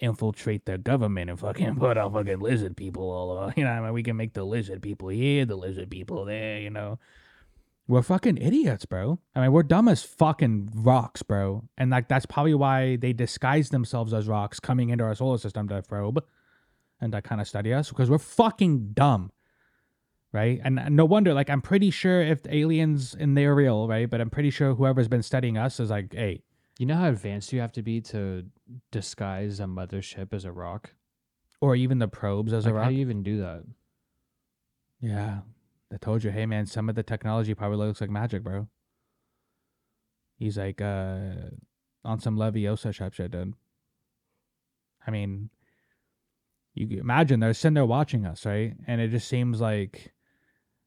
infiltrate 0.00 0.66
the 0.66 0.78
government 0.78 1.30
and 1.30 1.38
fucking 1.38 1.76
put 1.78 1.96
our 1.96 2.10
fucking 2.10 2.40
lizard 2.40 2.76
people 2.76 3.10
all 3.10 3.30
over. 3.30 3.54
You 3.56 3.64
know, 3.64 3.70
I 3.70 3.80
mean, 3.80 3.92
we 3.92 4.02
can 4.02 4.16
make 4.16 4.34
the 4.34 4.44
lizard 4.44 4.82
people 4.82 5.08
here, 5.08 5.44
the 5.44 5.56
lizard 5.56 5.90
people 5.90 6.24
there. 6.24 6.60
You 6.60 6.70
know, 6.70 6.98
we're 7.88 8.02
fucking 8.02 8.38
idiots, 8.38 8.84
bro. 8.84 9.18
I 9.34 9.42
mean, 9.42 9.52
we're 9.52 9.62
dumb 9.62 9.88
as 9.88 10.02
fucking 10.02 10.70
rocks, 10.74 11.22
bro. 11.22 11.64
And 11.78 11.90
like 11.90 12.08
that's 12.08 12.26
probably 12.26 12.54
why 12.54 12.96
they 12.96 13.12
disguise 13.12 13.70
themselves 13.70 14.12
as 14.12 14.26
rocks 14.26 14.58
coming 14.58 14.90
into 14.90 15.04
our 15.04 15.14
solar 15.14 15.38
system 15.38 15.68
to 15.68 15.82
probe 15.82 16.24
and 17.00 17.12
to 17.12 17.22
kind 17.22 17.40
of 17.40 17.48
study 17.48 17.72
us 17.72 17.90
because 17.90 18.10
we're 18.10 18.18
fucking 18.18 18.92
dumb. 18.92 19.30
Right? 20.32 20.60
And 20.62 20.80
no 20.90 21.06
wonder, 21.06 21.32
like, 21.32 21.48
I'm 21.48 21.62
pretty 21.62 21.90
sure 21.90 22.20
if 22.20 22.40
aliens 22.50 23.16
and 23.18 23.38
they're 23.38 23.54
real, 23.54 23.88
right? 23.88 24.10
But 24.10 24.20
I'm 24.20 24.28
pretty 24.28 24.50
sure 24.50 24.74
whoever's 24.74 25.08
been 25.08 25.22
studying 25.22 25.56
us 25.56 25.80
is 25.80 25.88
like, 25.88 26.12
hey, 26.12 26.42
You 26.78 26.86
know 26.86 26.96
how 26.96 27.08
advanced 27.08 27.52
you 27.52 27.60
have 27.60 27.72
to 27.72 27.82
be 27.82 28.00
to 28.02 28.44
disguise 28.92 29.60
a 29.60 29.64
mothership 29.64 30.32
as 30.32 30.44
a 30.44 30.52
rock? 30.52 30.92
or 31.62 31.74
even 31.74 31.98
the 31.98 32.06
probes 32.08 32.52
as 32.52 32.66
Like, 32.66 32.72
a 32.72 32.74
rock? 32.74 32.84
how 32.84 32.90
do 32.90 32.94
you 32.96 33.00
even 33.00 33.22
do 33.22 33.38
that? 33.38 33.64
Yeah. 35.00 35.40
I 35.90 35.96
told 35.96 36.22
you, 36.22 36.30
hey 36.30 36.44
man, 36.44 36.66
some 36.66 36.88
of 36.90 36.94
the 36.94 37.02
technology 37.02 37.54
probably 37.54 37.78
looks 37.78 38.00
like 38.00 38.10
magic, 38.10 38.42
bro. 38.42 38.68
He's 40.36 40.58
like 40.58 40.82
uh 40.82 41.30
on 42.04 42.20
some 42.20 42.36
Leviosa 42.36 42.94
type 42.96 43.14
shit, 43.14 43.30
dude. 43.30 43.54
I 45.06 45.10
mean, 45.10 45.48
you 46.74 46.86
can 46.86 46.98
imagine 46.98 47.40
they're 47.40 47.54
sitting 47.54 47.74
there 47.74 47.86
watching 47.86 48.26
us, 48.26 48.44
right? 48.44 48.74
And 48.86 49.00
it 49.00 49.08
just 49.08 49.28
seems 49.28 49.60
like 49.60 50.12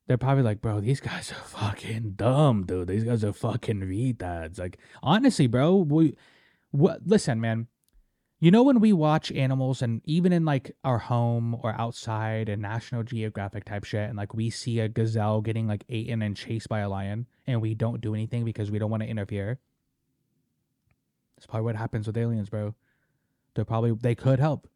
they're 0.10 0.17
probably 0.17 0.41
like, 0.41 0.60
bro, 0.60 0.82
these 0.82 1.00
guys 1.00 1.32
are 1.32 1.36
fucking 1.36 2.13
dumb, 2.15 2.65
dude. 2.65 2.88
These 2.88 3.04
guys 3.04 3.24
are 3.24 3.32
fucking 3.32 3.82
retards. 3.82 4.58
Like, 4.58 4.80
honestly, 5.04 5.45
bro, 5.45 5.76
we 5.76 6.15
what 6.72 7.02
listen, 7.06 7.39
man. 7.39 7.67
You 8.39 8.50
know 8.50 8.63
when 8.63 8.80
we 8.80 8.91
watch 8.91 9.32
animals 9.32 9.84
and 9.84 10.02
even 10.06 10.34
in 10.34 10.45
like 10.45 10.76
our 10.84 10.98
home 10.98 11.56
or 11.62 11.76
outside 11.80 12.50
and 12.50 12.60
National 12.60 13.04
Geographic 13.04 13.65
type 13.65 13.84
shit 13.84 14.10
and 14.10 14.17
like 14.17 14.34
we 14.34 14.50
see 14.50 14.80
a 14.80 14.89
gazelle 14.89 15.41
getting 15.41 15.67
like 15.67 15.84
eaten 15.88 16.24
and 16.24 16.36
chased 16.36 16.69
by 16.69 16.80
a 16.80 16.89
lion 16.89 17.28
and 17.45 17.62
we 17.62 17.76
don't 17.76 18.02
do 18.02 18.15
anything 18.15 18.45
because 18.45 18.72
we 18.72 18.80
don't 18.80 18.89
want 18.89 19.04
to 19.04 19.10
interfere. 19.10 19.60
That's 21.38 21.45
probably 21.45 21.65
what 21.65 21.76
happens 21.76 22.08
with 22.08 22.17
aliens, 22.17 22.50
bro. 22.50 22.74
They're 23.54 23.63
probably 23.63 23.91
they 23.91 24.15
could 24.15 24.39
help. 24.39 24.67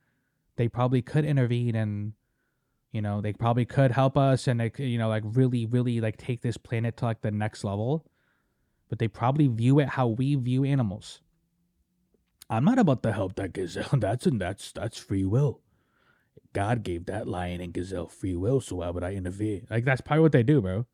They 0.57 0.67
probably 0.67 1.01
could 1.01 1.25
intervene 1.25 1.73
and 1.73 2.13
you 2.93 3.01
know, 3.01 3.19
they 3.19 3.33
probably 3.33 3.65
could 3.65 3.91
help 3.91 4.17
us 4.17 4.47
and 4.47 4.59
like 4.59 4.79
you 4.79 4.97
know, 4.97 5.09
like 5.09 5.23
really, 5.25 5.65
really 5.65 5.99
like 5.99 6.15
take 6.15 6.41
this 6.41 6.55
planet 6.55 6.95
to 6.97 7.05
like 7.05 7.21
the 7.21 7.31
next 7.31 7.65
level. 7.65 8.05
But 8.87 8.99
they 8.99 9.09
probably 9.09 9.47
view 9.47 9.79
it 9.79 9.89
how 9.89 10.07
we 10.07 10.35
view 10.35 10.63
animals. 10.63 11.19
I'm 12.49 12.63
not 12.63 12.77
about 12.79 13.03
to 13.03 13.11
help 13.11 13.35
that 13.35 13.51
gazelle. 13.51 13.89
That's 13.93 14.25
and 14.27 14.39
that's 14.39 14.71
that's 14.71 14.97
free 14.97 15.25
will. 15.25 15.59
God 16.53 16.83
gave 16.83 17.05
that 17.07 17.27
lion 17.27 17.61
and 17.61 17.73
gazelle 17.73 18.07
free 18.07 18.35
will, 18.35 18.61
so 18.61 18.75
why 18.77 18.89
would 18.91 19.03
I 19.03 19.13
interfere? 19.13 19.61
Like 19.69 19.85
that's 19.85 20.01
probably 20.01 20.21
what 20.21 20.31
they 20.33 20.43
do, 20.43 20.61
bro. 20.61 20.85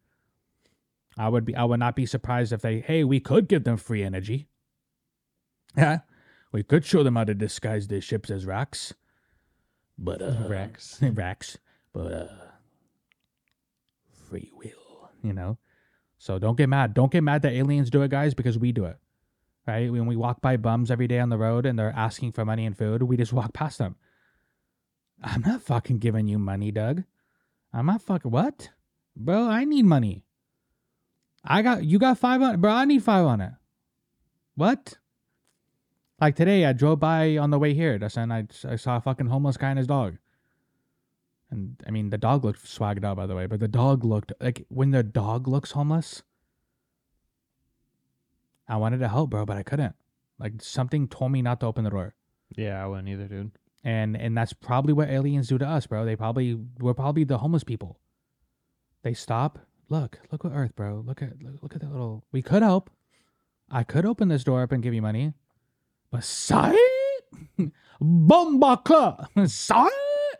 I 1.18 1.28
would 1.28 1.44
be 1.44 1.54
I 1.56 1.66
would 1.66 1.80
not 1.82 1.98
be 1.98 2.06
surprised 2.06 2.54
if 2.54 2.62
they, 2.62 2.80
hey, 2.80 3.04
we 3.04 3.20
could 3.20 3.50
give 3.50 3.66
them 3.66 3.78
free 3.78 4.04
energy. 4.04 4.48
Yeah. 5.78 6.00
We 6.52 6.64
could 6.64 6.84
show 6.84 7.04
them 7.04 7.16
how 7.16 7.26
to 7.26 7.36
disguise 7.36 7.88
their 7.88 8.02
ships 8.02 8.32
as 8.32 8.46
rocks 8.46 8.94
But 10.00 10.22
uh 10.22 10.48
Rex. 10.48 11.00
racks. 11.02 11.58
But 11.94 12.14
uh 12.14 12.28
free 14.30 14.52
will, 14.54 15.10
you 15.24 15.34
know? 15.34 15.58
So 16.18 16.38
don't 16.38 16.58
get 16.58 16.70
mad. 16.70 16.94
Don't 16.94 17.12
get 17.12 17.24
mad 17.24 17.42
that 17.44 17.54
aliens 17.54 17.90
do 17.90 18.02
it, 18.02 18.12
guys, 18.12 18.34
because 18.34 18.58
we 18.58 18.72
do 18.72 18.86
it. 18.86 18.98
Right? 19.66 19.92
When 19.92 20.06
we 20.06 20.16
walk 20.16 20.42
by 20.42 20.58
bums 20.58 20.92
every 20.92 21.08
day 21.08 21.20
on 21.20 21.30
the 21.30 21.38
road 21.38 21.66
and 21.66 21.78
they're 21.78 21.94
asking 21.96 22.32
for 22.34 22.44
money 22.44 22.66
and 22.66 22.78
food, 22.78 23.04
we 23.04 23.18
just 23.18 23.34
walk 23.34 23.54
past 23.54 23.78
them. 23.78 23.96
I'm 25.24 25.42
not 25.42 25.62
fucking 25.62 26.00
giving 26.00 26.28
you 26.28 26.40
money, 26.40 26.72
Doug. 26.72 27.04
I'm 27.74 27.86
not 27.86 28.02
fucking 28.02 28.32
what? 28.32 28.70
Bro, 29.16 29.48
I 29.48 29.66
need 29.66 29.86
money. 29.86 30.24
I 31.44 31.62
got 31.62 31.84
you 31.84 32.00
got 32.00 32.18
five 32.18 32.42
on 32.42 32.60
bro, 32.60 32.72
I 32.72 32.86
need 32.86 33.04
five 33.04 33.26
on 33.26 33.42
it. 33.42 33.54
What? 34.56 34.98
Like 36.20 36.36
today 36.36 36.66
I 36.66 36.74
drove 36.74 37.00
by 37.00 37.38
on 37.38 37.50
the 37.50 37.60
way 37.60 37.74
here, 37.74 37.98
and 38.16 38.34
I, 38.34 38.48
I 38.68 38.76
saw 38.76 38.98
a 38.98 39.02
fucking 39.02 39.28
homeless 39.28 39.58
guy 39.58 39.70
and 39.70 39.78
his 39.78 39.88
dog. 39.88 40.18
And 41.52 41.82
I 41.88 41.92
mean 41.92 42.10
the 42.10 42.18
dog 42.18 42.44
looked 42.44 42.64
swagged 42.64 43.04
out 43.04 43.18
by 43.18 43.26
the 43.26 43.36
way, 43.36 43.48
but 43.48 43.60
the 43.60 43.68
dog 43.68 44.04
looked 44.04 44.34
like 44.40 44.66
when 44.70 44.92
the 44.92 45.04
dog 45.04 45.48
looks 45.48 45.72
homeless. 45.72 46.24
I 48.68 48.78
wanted 48.78 49.00
to 49.00 49.08
help, 49.08 49.32
bro, 49.32 49.46
but 49.46 49.58
I 49.58 49.64
couldn't. 49.64 49.96
Like 50.38 50.62
something 50.62 51.08
told 51.08 51.32
me 51.32 51.42
not 51.42 51.60
to 51.62 51.66
open 51.66 51.84
the 51.84 51.90
door. 51.90 52.14
Yeah, 52.56 52.84
I 52.84 52.88
wouldn't 52.88 53.10
either, 53.10 53.28
dude. 53.28 53.52
And 53.84 54.16
and 54.16 54.38
that's 54.38 54.54
probably 54.54 54.94
what 54.94 55.10
aliens 55.10 55.48
do 55.48 55.58
to 55.58 55.68
us, 55.68 55.88
bro. 55.88 56.06
They 56.06 56.16
probably 56.16 56.58
we're 56.80 56.94
probably 56.94 57.24
the 57.24 57.40
homeless 57.40 57.64
people. 57.64 58.00
They 59.04 59.14
stop. 59.14 59.60
Look, 59.90 60.20
look 60.32 60.46
at 60.46 60.52
Earth, 60.54 60.76
bro. 60.76 61.04
Look 61.06 61.22
at 61.22 61.42
look, 61.42 61.64
look 61.64 61.76
at 61.76 61.82
that 61.82 61.92
little. 61.92 62.24
We 62.32 62.42
could 62.42 62.62
help. 62.62 62.92
I 63.72 63.84
could 63.84 64.06
open 64.06 64.28
this 64.30 64.44
door 64.44 64.64
up 64.64 64.72
and 64.72 64.82
give 64.82 64.94
you 64.94 65.02
money, 65.02 65.34
but 66.12 66.24
side, 66.24 66.76
bomba 68.02 68.78
club, 68.78 69.28
and 69.36 69.50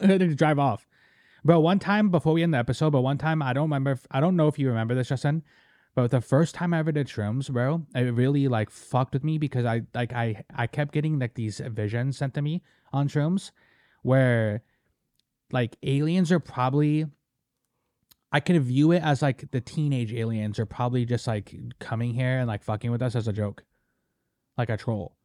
then 0.02 0.36
drive 0.36 0.58
off, 0.58 0.88
bro. 1.44 1.60
One 1.60 1.80
time 1.80 2.10
before 2.10 2.34
we 2.34 2.44
end 2.44 2.54
the 2.54 2.58
episode, 2.58 2.92
but 2.92 3.02
one 3.02 3.18
time 3.18 3.42
I 3.42 3.54
don't 3.54 3.64
remember. 3.64 3.92
If, 3.92 4.06
I 4.12 4.20
don't 4.20 4.36
know 4.36 4.48
if 4.48 4.60
you 4.60 4.68
remember 4.68 4.96
this, 4.96 5.10
Justin. 5.10 5.44
But 5.96 6.12
the 6.12 6.22
first 6.22 6.56
time 6.56 6.74
I 6.74 6.80
ever 6.80 6.92
did 6.92 7.08
shrooms, 7.08 7.52
bro, 7.52 7.86
it 7.96 8.14
really 8.14 8.48
like 8.48 8.70
fucked 8.70 9.14
with 9.14 9.24
me 9.24 9.38
because 9.38 9.66
I 9.66 9.82
like 9.94 10.14
I 10.14 10.46
I 10.56 10.68
kept 10.68 10.94
getting 10.94 11.20
like 11.20 11.34
these 11.34 11.60
visions 11.60 12.18
sent 12.18 12.36
to 12.36 12.42
me 12.42 12.62
on 12.94 13.10
shrooms 13.10 13.52
where 14.04 14.62
like 15.52 15.76
aliens 15.84 16.32
are 16.32 16.40
probably 16.40 17.06
I 18.32 18.40
could 18.40 18.62
view 18.62 18.92
it 18.92 19.02
as 19.02 19.22
like 19.22 19.50
the 19.52 19.62
teenage 19.62 20.14
aliens 20.14 20.60
are 20.60 20.66
probably 20.66 21.06
just 21.06 21.26
like 21.26 21.56
coming 21.80 22.14
here 22.14 22.38
and 22.38 22.48
like 22.48 22.64
fucking 22.64 22.92
with 22.92 23.02
us 23.02 23.16
as 23.16 23.28
a 23.28 23.34
joke. 23.34 23.64
Like 24.58 24.70
a 24.70 24.78
troll. 24.78 25.16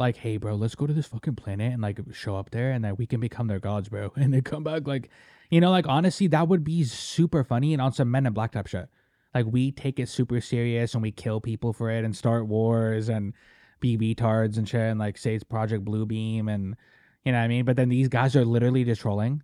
Like, 0.00 0.16
hey 0.16 0.38
bro, 0.38 0.54
let's 0.54 0.74
go 0.74 0.86
to 0.86 0.94
this 0.94 1.06
fucking 1.06 1.36
planet 1.36 1.74
and 1.74 1.82
like 1.82 2.00
show 2.12 2.34
up 2.34 2.50
there 2.50 2.72
and 2.72 2.82
then 2.82 2.96
we 2.96 3.06
can 3.06 3.20
become 3.20 3.48
their 3.48 3.60
gods, 3.60 3.90
bro. 3.90 4.10
And 4.16 4.32
they 4.32 4.40
come 4.40 4.64
back 4.64 4.86
like 4.86 5.10
you 5.50 5.60
know, 5.60 5.70
like 5.70 5.86
honestly, 5.86 6.26
that 6.28 6.48
would 6.48 6.64
be 6.64 6.84
super 6.84 7.44
funny 7.44 7.74
and 7.74 7.82
on 7.82 7.92
some 7.92 8.10
men 8.10 8.24
in 8.24 8.32
black 8.32 8.52
type 8.52 8.66
shit. 8.66 8.88
Like 9.34 9.44
we 9.46 9.72
take 9.72 10.00
it 10.00 10.08
super 10.08 10.40
serious 10.40 10.94
and 10.94 11.02
we 11.02 11.12
kill 11.12 11.40
people 11.40 11.74
for 11.74 11.90
it 11.90 12.04
and 12.04 12.16
start 12.16 12.46
wars 12.46 13.10
and 13.10 13.34
be 13.80 13.98
retards 13.98 14.56
and 14.56 14.66
shit 14.66 14.80
and 14.80 14.98
like 14.98 15.18
say 15.18 15.34
it's 15.34 15.44
Project 15.44 15.84
Bluebeam 15.84 16.52
and 16.52 16.76
you 17.24 17.32
know 17.32 17.38
what 17.38 17.44
I 17.44 17.48
mean? 17.48 17.66
But 17.66 17.76
then 17.76 17.90
these 17.90 18.08
guys 18.08 18.34
are 18.34 18.44
literally 18.44 18.84
just 18.84 19.02
trolling. 19.02 19.42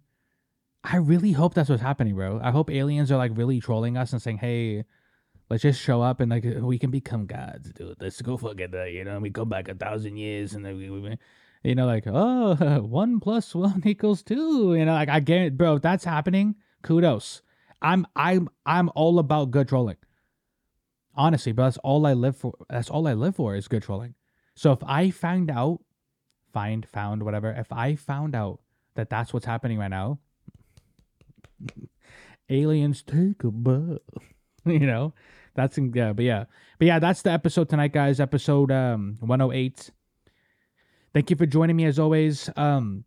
I 0.82 0.96
really 0.96 1.32
hope 1.32 1.52
that's 1.52 1.68
what's 1.68 1.82
happening, 1.82 2.14
bro. 2.14 2.40
I 2.42 2.50
hope 2.50 2.70
aliens 2.70 3.12
are 3.12 3.18
like 3.18 3.32
really 3.34 3.60
trolling 3.60 3.98
us 3.98 4.12
and 4.12 4.22
saying, 4.22 4.38
"Hey, 4.38 4.84
let's 5.48 5.62
just 5.62 5.80
show 5.80 6.02
up 6.02 6.20
and 6.20 6.30
like 6.30 6.44
we 6.44 6.78
can 6.78 6.90
become 6.90 7.26
gods, 7.26 7.72
dude. 7.72 7.96
Let's 8.00 8.20
go 8.22 8.36
fucking 8.36 8.70
that, 8.72 8.92
you 8.92 9.04
know. 9.04 9.18
We 9.18 9.30
go 9.30 9.44
back 9.44 9.68
a 9.68 9.74
thousand 9.74 10.16
years 10.16 10.54
and 10.54 10.64
then 10.64 10.76
we, 10.76 10.90
we 10.90 11.18
you 11.62 11.74
know, 11.74 11.86
like 11.86 12.04
oh, 12.06 12.54
one 12.82 13.20
plus 13.20 13.54
one 13.54 13.82
equals 13.86 14.22
two. 14.22 14.74
You 14.74 14.84
know, 14.84 14.94
like 14.94 15.08
I 15.08 15.20
get 15.20 15.42
it, 15.42 15.56
bro. 15.56 15.76
If 15.76 15.82
that's 15.82 16.04
happening, 16.04 16.56
kudos. 16.82 17.42
I'm 17.82 18.06
I'm 18.16 18.48
I'm 18.64 18.90
all 18.94 19.18
about 19.18 19.50
good 19.50 19.68
trolling. 19.68 19.96
Honestly, 21.14 21.52
but 21.52 21.64
that's 21.64 21.78
all 21.78 22.06
I 22.06 22.12
live 22.12 22.36
for. 22.36 22.54
That's 22.68 22.90
all 22.90 23.06
I 23.06 23.14
live 23.14 23.36
for 23.36 23.54
is 23.56 23.68
good 23.68 23.82
trolling. 23.82 24.14
So 24.54 24.72
if 24.72 24.82
I 24.84 25.10
find 25.10 25.50
out, 25.50 25.80
find, 26.52 26.86
found, 26.88 27.22
whatever, 27.22 27.52
if 27.52 27.70
I 27.72 27.94
found 27.94 28.34
out 28.34 28.60
that 28.94 29.10
that's 29.10 29.32
what's 29.32 29.44
happening 29.44 29.78
right 29.78 29.88
now, 29.88 30.18
aliens 32.48 33.02
take 33.02 33.44
a 33.44 33.50
butt. 33.50 34.02
you 34.80 34.80
know, 34.80 35.14
that's 35.54 35.78
in, 35.78 35.92
yeah, 35.94 36.12
but 36.12 36.24
yeah, 36.24 36.44
but 36.78 36.86
yeah, 36.86 36.98
that's 36.98 37.22
the 37.22 37.30
episode 37.30 37.68
tonight, 37.68 37.92
guys. 37.92 38.18
Episode 38.20 38.72
um 38.72 39.16
108. 39.20 39.90
Thank 41.14 41.30
you 41.30 41.36
for 41.36 41.46
joining 41.46 41.76
me 41.76 41.84
as 41.84 41.98
always. 41.98 42.50
Um, 42.56 43.04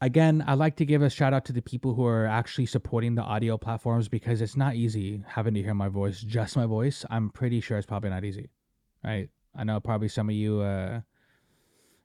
again, 0.00 0.42
I'd 0.46 0.58
like 0.58 0.76
to 0.76 0.86
give 0.86 1.02
a 1.02 1.10
shout 1.10 1.34
out 1.34 1.44
to 1.44 1.52
the 1.52 1.60
people 1.60 1.94
who 1.94 2.06
are 2.06 2.26
actually 2.26 2.66
supporting 2.66 3.14
the 3.14 3.22
audio 3.22 3.58
platforms 3.58 4.08
because 4.08 4.40
it's 4.40 4.56
not 4.56 4.74
easy 4.74 5.22
having 5.26 5.54
to 5.54 5.62
hear 5.62 5.74
my 5.74 5.88
voice, 5.88 6.20
just 6.22 6.56
my 6.56 6.66
voice. 6.66 7.04
I'm 7.10 7.28
pretty 7.30 7.60
sure 7.60 7.76
it's 7.76 7.86
probably 7.86 8.10
not 8.10 8.24
easy, 8.24 8.48
right? 9.04 9.28
I 9.54 9.64
know 9.64 9.78
probably 9.78 10.08
some 10.08 10.30
of 10.30 10.34
you 10.34 10.60
uh 10.60 11.02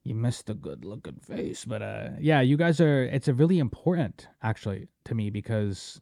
you 0.04 0.14
missed 0.14 0.50
a 0.50 0.54
good 0.54 0.84
looking 0.84 1.20
face, 1.22 1.64
but 1.64 1.82
uh 1.82 2.10
yeah, 2.20 2.42
you 2.42 2.58
guys 2.58 2.82
are 2.82 3.04
it's 3.04 3.30
a 3.30 3.34
really 3.34 3.60
important 3.60 4.28
actually 4.44 4.90
to 5.06 5.16
me 5.16 5.30
because 5.30 6.02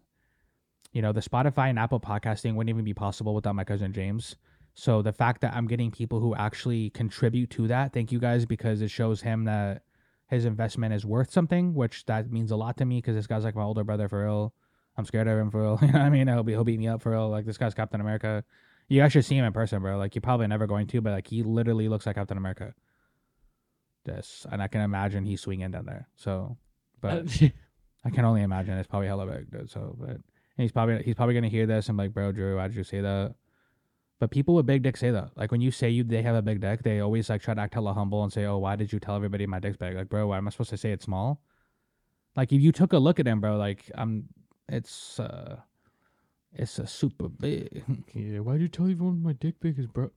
you 0.96 1.02
know, 1.02 1.12
the 1.12 1.20
Spotify 1.22 1.70
and 1.70 1.78
Apple 1.78 2.00
podcasting 2.00 2.56
wouldn't 2.56 2.70
even 2.70 2.86
be 2.86 2.94
possible 2.94 3.36
without 3.36 3.54
my 3.54 3.66
cousin 3.66 3.92
James. 3.92 4.38
So 4.76 5.02
the 5.02 5.12
fact 5.12 5.42
that 5.42 5.54
I'm 5.54 5.68
getting 5.68 5.92
people 5.92 6.22
who 6.22 6.34
actually 6.36 6.90
contribute 6.92 7.50
to 7.52 7.68
that, 7.68 7.92
thank 7.92 8.14
you 8.14 8.20
guys 8.20 8.46
because 8.46 8.82
it 8.82 8.90
shows 8.90 9.22
him 9.22 9.44
that 9.44 9.84
his 10.30 10.46
investment 10.46 10.94
is 10.94 11.06
worth 11.06 11.32
something, 11.32 11.74
which 11.74 12.06
that 12.06 12.32
means 12.32 12.50
a 12.50 12.56
lot 12.56 12.78
to 12.78 12.86
me 12.86 13.00
because 13.00 13.14
this 13.14 13.28
guy's 13.28 13.44
like 13.44 13.58
my 13.58 13.62
older 13.62 13.84
brother 13.84 14.08
for 14.08 14.24
real. 14.24 14.54
I'm 14.98 15.04
scared 15.04 15.28
of 15.28 15.38
him 15.38 15.52
for 15.52 15.64
real. 15.64 15.80
You 15.82 15.88
know 15.88 16.00
what 16.00 16.06
I 16.06 16.10
mean? 16.10 16.30
He'll 16.30 16.44
be 16.44 16.54
he'll 16.54 16.64
beat 16.64 16.80
me 16.80 16.88
up 16.88 17.02
for 17.02 17.12
real. 17.12 17.30
Like 17.30 17.46
this 17.46 17.58
guy's 17.58 17.74
Captain 17.74 18.00
America. 18.00 18.46
You 18.88 19.02
guys 19.02 19.12
should 19.12 19.26
see 19.26 19.36
him 19.36 19.44
in 19.44 19.52
person, 19.52 19.82
bro. 19.82 19.98
Like 19.98 20.16
you're 20.16 20.22
probably 20.22 20.48
never 20.48 20.66
going 20.66 20.88
to, 20.88 21.02
but 21.02 21.12
like 21.12 21.28
he 21.28 21.44
literally 21.44 21.90
looks 21.90 22.06
like 22.06 22.16
Captain 22.16 22.38
America. 22.38 22.74
This 24.06 24.48
and 24.50 24.62
I 24.62 24.70
can 24.70 24.80
imagine 24.80 25.26
he's 25.26 25.42
swinging 25.42 25.72
down 25.72 25.88
there. 25.88 26.08
So, 26.16 26.56
but 27.02 27.28
I 28.06 28.10
can 28.12 28.24
only 28.24 28.44
imagine 28.44 28.78
it's 28.78 28.88
probably 28.88 29.08
hella 29.08 29.26
big, 29.26 29.52
dude. 29.52 29.70
So, 29.70 29.98
but 30.00 30.22
he's 30.58 30.72
probably 30.72 31.04
he's 31.04 31.15
probably 31.15 31.36
gonna 31.36 31.50
hear 31.50 31.65
this 31.65 31.89
and 31.89 31.98
be 31.98 32.04
like, 32.04 32.13
bro, 32.13 32.32
Drew, 32.32 32.58
why 32.58 32.68
did 32.68 32.76
you 32.76 32.84
say 32.84 33.02
that? 33.02 33.36
But 34.20 34.32
people 34.32 34.56
with 34.56 34.65
big 34.65 34.82
dicks 34.82 35.02
say 35.02 35.12
that. 35.12 35.32
Like 35.36 35.52
when 35.52 35.62
you 35.62 35.72
say 35.72 35.89
you 35.89 36.04
they 36.04 36.22
have 36.22 36.36
a 36.36 36.41
big 36.41 36.62
dick, 36.62 36.84
they 36.84 37.00
always 37.02 37.30
like 37.30 37.41
try 37.41 37.54
to 37.54 37.62
act 37.62 37.74
hella 37.74 37.94
humble 37.94 38.24
and 38.24 38.32
say, 38.32 38.46
"Oh, 38.46 38.58
why 38.60 38.76
did 38.76 38.94
you 38.94 39.00
tell 39.00 39.15
everybody 39.15 39.46
my 39.46 39.60
dick's 39.60 39.78
big?" 39.78 39.96
Like, 39.96 40.10
bro, 40.10 40.28
why 40.28 40.38
am 40.38 40.48
I 40.48 40.52
supposed 40.52 40.70
to 40.70 40.78
say 40.78 40.91
it's 40.91 41.06
small? 41.06 41.41
Like 42.36 42.54
if 42.54 42.62
you 42.62 42.72
took 42.72 42.94
a 42.94 42.98
look 42.98 43.20
at 43.20 43.28
him, 43.28 43.41
bro, 43.41 43.58
like 43.58 43.91
I'm, 43.96 44.30
it's 44.70 45.20
uh, 45.20 45.58
it's 46.54 46.80
a 46.80 46.88
super 46.88 47.28
big. 47.28 47.84
Yeah, 48.13 48.39
why'd 48.39 48.62
you 48.62 48.70
tell 48.70 48.89
everyone 48.89 49.22
my 49.22 49.34
dick 49.34 49.60
big 49.60 49.78
is 49.78 49.88
bro? 49.88 50.12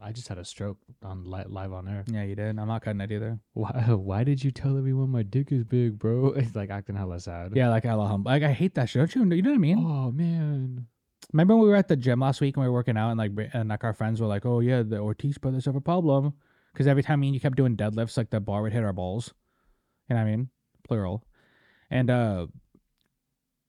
I 0.00 0.12
just 0.12 0.28
had 0.28 0.38
a 0.38 0.44
stroke 0.44 0.78
on 1.02 1.24
li- 1.24 1.44
live 1.46 1.72
on 1.72 1.88
air. 1.88 2.04
yeah, 2.10 2.22
you 2.24 2.34
did. 2.34 2.58
I'm 2.58 2.68
not 2.68 2.82
cutting 2.82 3.00
it 3.00 3.10
either. 3.10 3.38
Why? 3.54 3.70
Why 3.88 4.24
did 4.24 4.44
you 4.44 4.50
tell 4.50 4.76
everyone 4.76 5.10
my 5.10 5.22
dick 5.22 5.50
is 5.52 5.64
big, 5.64 5.98
bro? 5.98 6.32
It's 6.36 6.54
like 6.54 6.70
acting 6.70 6.96
hella 6.96 7.20
sad. 7.20 7.52
Yeah, 7.54 7.70
like 7.70 7.84
hella 7.84 8.06
humble. 8.06 8.30
Like 8.30 8.42
I 8.42 8.52
hate 8.52 8.74
that 8.74 8.88
shit. 8.90 9.00
Don't 9.00 9.14
you? 9.30 9.36
You 9.36 9.42
know 9.42 9.50
what 9.50 9.56
I 9.56 9.58
mean? 9.58 9.78
Oh 9.78 10.10
man. 10.12 10.86
Remember 11.32 11.56
when 11.56 11.64
we 11.64 11.68
were 11.70 11.76
at 11.76 11.88
the 11.88 11.96
gym 11.96 12.20
last 12.20 12.40
week 12.40 12.56
and 12.56 12.62
we 12.62 12.68
were 12.68 12.74
working 12.74 12.96
out 12.96 13.10
and 13.10 13.18
like 13.18 13.32
and 13.54 13.68
like 13.70 13.82
our 13.82 13.94
friends 13.94 14.20
were 14.20 14.26
like, 14.26 14.44
"Oh 14.44 14.60
yeah, 14.60 14.82
the 14.82 14.98
Ortiz 14.98 15.38
brothers 15.38 15.64
have 15.64 15.74
a 15.76 15.80
problem," 15.80 16.34
because 16.72 16.86
every 16.86 17.02
time 17.02 17.20
me 17.20 17.28
and 17.28 17.34
you 17.34 17.40
kept 17.40 17.56
doing 17.56 17.76
deadlifts, 17.76 18.16
like 18.16 18.30
the 18.30 18.40
bar 18.40 18.62
would 18.62 18.72
hit 18.72 18.84
our 18.84 18.92
balls. 18.92 19.32
You 20.08 20.16
know 20.16 20.22
what 20.22 20.28
I 20.28 20.30
mean? 20.30 20.50
Plural. 20.86 21.24
And 21.90 22.10
uh, 22.10 22.46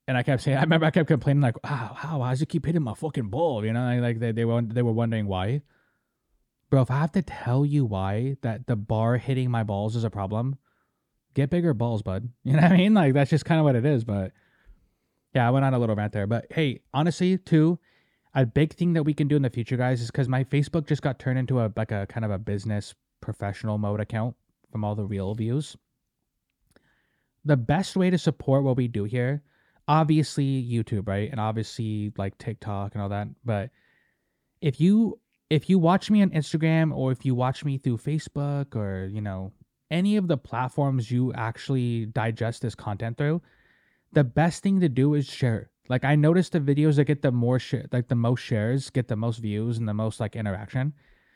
and 0.07 0.17
I 0.17 0.23
kept 0.23 0.43
saying, 0.43 0.57
I 0.61 0.61
remember 0.61 0.85
I 0.85 0.91
kept 0.91 1.07
complaining 1.07 1.41
like, 1.41 1.63
"Wow, 1.63 1.93
how 1.95 2.19
why 2.19 2.31
does 2.31 2.41
it 2.41 2.49
keep 2.49 2.65
hitting 2.65 2.83
my 2.83 2.93
fucking 2.93 3.29
ball?" 3.29 3.65
You 3.65 3.73
know, 3.73 3.99
like 4.01 4.19
they 4.19 4.31
they 4.33 4.45
were 4.45 4.61
they 4.61 4.81
were 4.81 4.91
wondering 4.91 5.27
why. 5.27 5.61
Bro, 6.69 6.81
if 6.81 6.91
I 6.91 6.99
have 6.99 7.11
to 7.13 7.21
tell 7.21 7.65
you 7.65 7.85
why 7.85 8.37
that 8.41 8.67
the 8.67 8.75
bar 8.75 9.17
hitting 9.17 9.51
my 9.51 9.63
balls 9.63 9.95
is 9.95 10.03
a 10.03 10.09
problem, 10.09 10.57
get 11.33 11.49
bigger 11.49 11.73
balls, 11.73 12.01
bud. 12.01 12.29
You 12.43 12.53
know 12.53 12.63
what 12.63 12.71
I 12.71 12.77
mean? 12.77 12.93
Like 12.93 13.13
that's 13.13 13.29
just 13.29 13.45
kind 13.45 13.59
of 13.59 13.65
what 13.65 13.75
it 13.75 13.85
is. 13.85 14.03
But 14.03 14.31
yeah, 15.33 15.47
I 15.47 15.51
went 15.51 15.65
on 15.65 15.73
a 15.73 15.79
little 15.79 15.95
rant 15.95 16.13
there. 16.13 16.27
But 16.27 16.47
hey, 16.49 16.81
honestly, 16.93 17.37
too, 17.37 17.77
a 18.33 18.45
big 18.45 18.73
thing 18.73 18.93
that 18.93 19.03
we 19.03 19.13
can 19.13 19.27
do 19.27 19.35
in 19.35 19.41
the 19.41 19.49
future, 19.49 19.77
guys, 19.77 20.01
is 20.01 20.11
because 20.11 20.27
my 20.27 20.43
Facebook 20.43 20.87
just 20.87 21.01
got 21.01 21.19
turned 21.19 21.39
into 21.39 21.59
a 21.59 21.71
like 21.75 21.91
a 21.91 22.07
kind 22.07 22.25
of 22.25 22.31
a 22.31 22.39
business 22.39 22.95
professional 23.21 23.77
mode 23.77 23.99
account 23.99 24.35
from 24.71 24.83
all 24.83 24.95
the 24.95 25.05
reel 25.05 25.33
views. 25.35 25.77
The 27.43 27.57
best 27.57 27.95
way 27.95 28.09
to 28.09 28.17
support 28.17 28.63
what 28.63 28.75
we 28.75 28.87
do 28.87 29.03
here, 29.03 29.43
obviously 29.87 30.63
YouTube, 30.63 31.07
right? 31.07 31.29
And 31.29 31.39
obviously 31.39 32.11
like 32.17 32.37
TikTok 32.37 32.93
and 32.93 33.01
all 33.01 33.09
that. 33.09 33.27
But 33.43 33.69
if 34.61 34.81
you 34.81 35.19
if 35.49 35.69
you 35.69 35.77
watch 35.77 36.09
me 36.09 36.21
on 36.21 36.29
Instagram 36.31 36.95
or 36.95 37.11
if 37.11 37.25
you 37.25 37.35
watch 37.35 37.63
me 37.63 37.77
through 37.77 37.97
Facebook 37.97 38.75
or, 38.75 39.07
you 39.07 39.21
know, 39.21 39.51
any 39.91 40.17
of 40.17 40.27
the 40.27 40.37
platforms 40.37 41.11
you 41.11 41.31
actually 41.33 42.07
digest 42.07 42.61
this 42.61 42.75
content 42.75 43.17
through, 43.17 43.41
the 44.11 44.23
best 44.23 44.63
thing 44.63 44.79
to 44.79 44.89
do 44.89 45.13
is 45.13 45.27
share. 45.27 45.69
Like 45.87 46.03
I 46.03 46.15
noticed 46.15 46.53
the 46.53 46.59
videos 46.59 46.95
that 46.95 47.05
get 47.05 47.21
the 47.21 47.31
more 47.31 47.59
share, 47.59 47.85
like 47.91 48.07
the 48.07 48.15
most 48.15 48.39
shares, 48.39 48.89
get 48.89 49.07
the 49.07 49.15
most 49.15 49.37
views 49.37 49.77
and 49.77 49.87
the 49.87 49.93
most 49.93 50.19
like 50.19 50.35
interaction. 50.35 50.93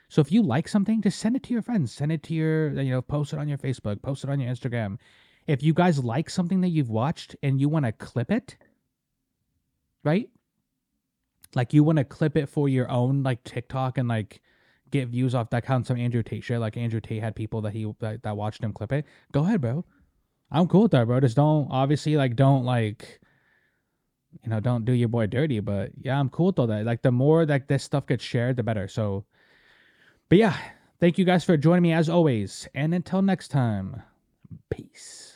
So 0.09 0.21
if 0.21 0.31
you 0.31 0.41
like 0.41 0.67
something, 0.67 1.01
just 1.01 1.19
send 1.19 1.35
it 1.35 1.43
to 1.43 1.53
your 1.53 1.61
friends. 1.61 1.91
Send 1.91 2.11
it 2.11 2.23
to 2.23 2.33
your, 2.33 2.71
you 2.81 2.89
know, 2.89 3.01
post 3.01 3.33
it 3.33 3.39
on 3.39 3.47
your 3.47 3.59
Facebook, 3.59 4.01
post 4.01 4.23
it 4.23 4.29
on 4.31 4.39
your 4.39 4.51
Instagram. 4.51 4.97
If 5.45 5.61
you 5.61 5.73
guys 5.73 6.03
like 6.03 6.31
something 6.31 6.61
that 6.61 6.69
you've 6.69 6.89
watched 6.89 7.35
and 7.43 7.61
you 7.61 7.69
want 7.69 7.85
to 7.85 7.91
clip 7.91 8.31
it, 8.31 8.57
right? 10.03 10.29
Like 11.55 11.73
you 11.73 11.83
want 11.83 11.97
to 11.97 12.03
clip 12.03 12.37
it 12.37 12.47
for 12.47 12.69
your 12.69 12.89
own 12.89 13.23
like 13.23 13.43
TikTok 13.43 13.97
and 13.97 14.07
like 14.07 14.41
get 14.91 15.09
views 15.09 15.35
off 15.35 15.49
that 15.49 15.65
counts 15.65 15.87
some 15.87 15.97
Andrew 15.97 16.23
Tate 16.23 16.43
shit. 16.43 16.59
Like 16.59 16.77
Andrew 16.77 17.01
Tate 17.01 17.21
had 17.21 17.35
people 17.35 17.61
that 17.61 17.73
he 17.73 17.91
that, 17.99 18.23
that 18.23 18.37
watched 18.37 18.63
him 18.63 18.73
clip 18.73 18.91
it. 18.91 19.05
Go 19.31 19.43
ahead, 19.43 19.61
bro. 19.61 19.85
I'm 20.51 20.67
cool 20.67 20.83
with 20.83 20.91
that, 20.91 21.07
bro. 21.07 21.19
Just 21.19 21.35
don't 21.35 21.67
obviously 21.71 22.15
like 22.15 22.35
don't 22.35 22.65
like 22.65 23.19
you 24.43 24.49
know, 24.49 24.59
don't 24.59 24.85
do 24.85 24.93
your 24.93 25.09
boy 25.09 25.25
dirty. 25.25 25.59
But 25.59 25.91
yeah, 25.99 26.19
I'm 26.19 26.29
cool 26.29 26.47
with 26.47 26.59
all 26.59 26.67
that. 26.67 26.85
Like 26.85 27.01
the 27.01 27.11
more 27.11 27.45
like 27.45 27.67
this 27.67 27.83
stuff 27.83 28.05
gets 28.07 28.23
shared, 28.23 28.55
the 28.55 28.63
better. 28.63 28.87
So 28.87 29.25
but 30.29 30.37
yeah, 30.37 30.55
thank 30.99 31.17
you 31.17 31.25
guys 31.25 31.43
for 31.43 31.57
joining 31.57 31.83
me 31.83 31.93
as 31.93 32.09
always. 32.09 32.67
And 32.75 32.93
until 32.93 33.23
next 33.23 33.47
time, 33.47 34.03
peace. 34.69 35.28